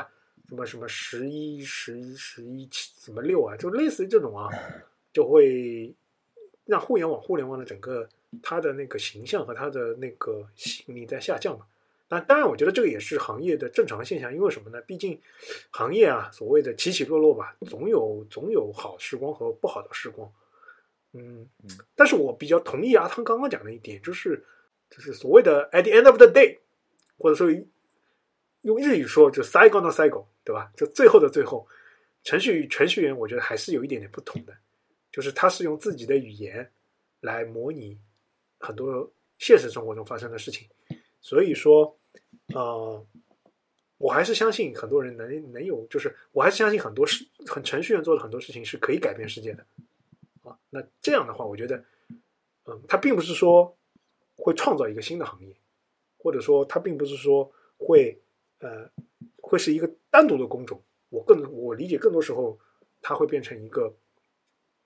[0.49, 4.49] 什么什么十一十一十一七什么六啊，就类似于这种啊，
[5.13, 5.95] 就会
[6.65, 8.09] 让互联网互联网的整个
[8.43, 11.67] 它的那个形象和它的那个吸引力在下降嘛。
[12.09, 14.81] 那当然，我觉得这个也是行业的正常现象，因为什么呢？
[14.87, 15.21] 毕竟
[15.71, 20.33] 行业啊，所谓的起起落落吧，总有总有好时光和不好的时光。
[21.13, 21.47] 嗯，
[21.95, 24.43] 但是我比较同意阿汤刚刚讲的一点，就是
[24.91, 26.59] 就是所谓的 at the end of the day，
[27.17, 27.49] 或者说
[28.63, 30.27] 用日语说就 cycle no cycle。
[30.49, 30.73] 对吧？
[30.75, 31.69] 就最后的最后，
[32.25, 34.57] 程序与程序员我觉得还是有一点点不同的，
[35.13, 36.73] 就是他是用自己的语言
[37.21, 37.99] 来模拟
[38.59, 40.67] 很多现实生活中发生的事情，
[41.21, 41.95] 所以说，
[42.55, 43.07] 呃，
[43.99, 49.67] 我还是相信很多人能能有，就是我还是相信很多事，很程序员做的很多事情是可以改变世界的
[50.45, 50.59] 啊。
[50.71, 51.85] 那这样的话，我觉得，
[52.65, 53.77] 嗯，他并不是说
[54.39, 55.55] 会创造一个新的行业，
[56.17, 58.19] 或者说它并不是说会
[58.61, 58.91] 呃。
[59.41, 62.59] 会是一个单独的工种，我更我理解更多时候，
[63.01, 63.97] 它会变成一个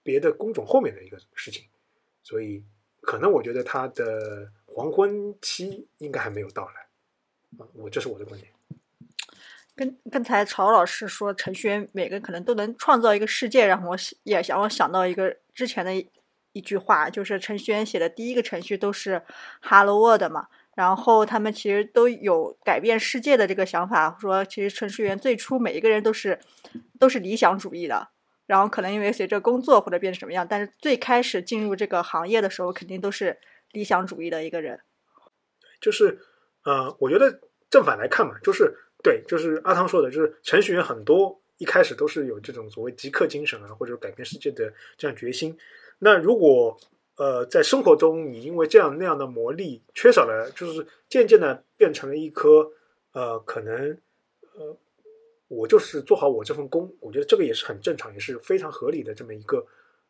[0.04, 1.64] 别的工种后面的一个事情，
[2.22, 2.62] 所以
[3.00, 6.86] 可能我觉得它的黄昏期应该还没有到来
[7.58, 8.52] 啊，我这是我的观点。
[9.74, 15.92] 跟刚才曹老师说，程序员每个可能都能创造一个世界，让我也想我想到一个之前的
[16.52, 19.22] 一句话，就是程序员写的第一个程序都是
[19.60, 20.48] Hello World 嘛。
[20.74, 26.40] 然后他们其实都有改变世界的这个想法，说其实程序员最初每一个人都是
[26.98, 28.08] 都是理想主义的，
[28.46, 33.38] 然后可能因为随着工作或者变成什么样，但是最开始进入这个行业的时候，肯定都是
[33.72, 34.80] 理想主义的一个人。
[35.78, 36.20] 就是
[36.64, 45.54] 呃，我觉得正反来看嘛，就是对，就是阿汤说的，就是程序员很多一开始都是有这种所谓极客精神啊，或者改变世界的这样决心。
[46.04, 46.76] 那如果
[47.16, 52.72] 呃，在生活中你因为这样那样的磨砺，缺少了，就是渐渐的变成了一颗
[53.12, 53.96] 呃，可能
[54.56, 54.76] 呃，
[55.46, 59.64] 我就是做好我这份工，我觉得这个也是很正常，也是非常合理的这么一个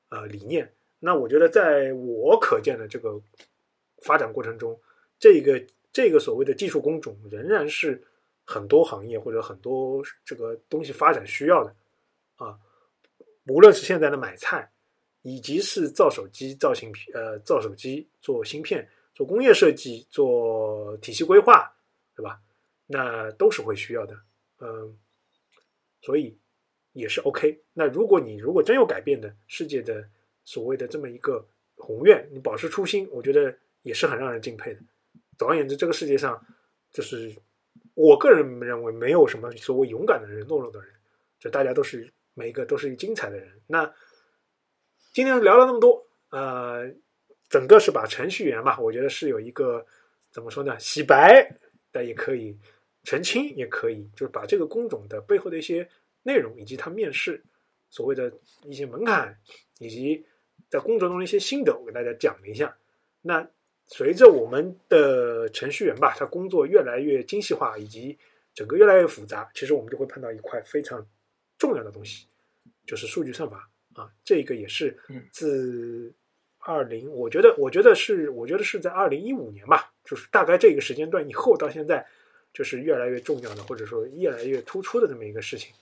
[0.09, 0.73] 呃理念。
[0.99, 3.21] 那我觉得在我可见的这个
[4.01, 4.81] 发展过程中，
[5.19, 5.63] 这个
[5.93, 8.03] 这个所谓的技术工种仍然是
[8.47, 11.75] 很多行业或者很多这个东西发展需要的
[12.37, 12.57] 啊，
[13.47, 14.72] 无论是现在的买菜。
[15.23, 21.73] 以及是造手机、造芯片、呃，造手机、做芯片、做工业设计、做体系规划，
[22.17, 22.41] 对吧？
[22.87, 24.17] 那都是会需要的，
[24.59, 24.99] 嗯，
[26.01, 26.37] 所以
[26.93, 27.63] 也是 OK。
[27.73, 30.05] 那如果你如果真有改变的世界的
[30.45, 31.47] 所谓的这么一个
[31.77, 34.81] 宏愿，你保持初心，我觉得也是很让人敬佩的。
[35.39, 36.45] 总而言之，这个世界上
[36.93, 37.33] 就是
[37.95, 40.93] 我个人认为没有什么所谓勇敢的人、懦弱的人，
[41.39, 43.49] 就大家都是每一个都是一个精彩的人。
[43.69, 43.89] 那。
[45.13, 46.91] 今天聊了那么多，呃，
[47.51, 49.85] 整个是把程序员嘛，我觉得是有一个
[50.31, 51.47] 怎么说呢，洗白
[51.93, 52.57] 的也可以，
[53.05, 55.87] 澄清也可以，就是把这个工种的背后的一些
[56.23, 57.43] 内容，以及他面试
[57.91, 58.33] 所谓的
[58.65, 59.39] 一些门槛，
[59.81, 60.25] 以及
[60.71, 62.75] 在工作中的一些心得，我给大家讲了一下。
[63.21, 63.47] 那
[63.89, 68.19] 随着我们的程序员吧，他工作越来越精细化，以及
[68.55, 71.07] 整个越来越复杂，其实我们就会碰到一块非常
[71.59, 72.27] 重要的东西，
[72.87, 73.69] 就是数据算法。
[73.95, 74.99] 啊，这个也是
[75.31, 76.13] 自
[76.65, 82.07] 二零，我觉得，我觉得是，我觉得是在二零一五年吧，就是大概这个时间段以后到现在，
[82.53, 85.75] 就是越来越重要的，或者说越来越突出的这么一个事情。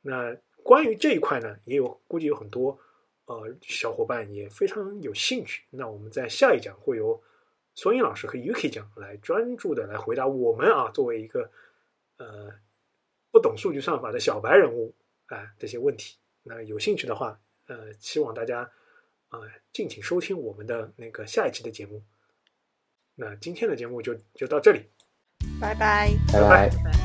[0.00, 2.78] 那关于这一块呢，也有估计有很多
[3.26, 5.62] 呃小伙伴也非常有兴趣。
[5.68, 7.22] 那我们在下一讲会由
[7.74, 11.50] 孙英老师和 UK 讲来专注的来回答我们啊，作为一个
[12.16, 12.50] 呃
[13.30, 14.94] 不懂数据算法的小白人物
[15.26, 16.16] 啊这些问题。
[16.42, 17.38] 那有兴趣的话。
[17.66, 18.70] 呃，希望大家
[19.28, 19.40] 啊，
[19.72, 22.02] 敬请收听我们的那个下一期的节目。
[23.14, 24.90] 那今天的节目就就到这里，
[25.60, 27.03] 拜拜，拜拜。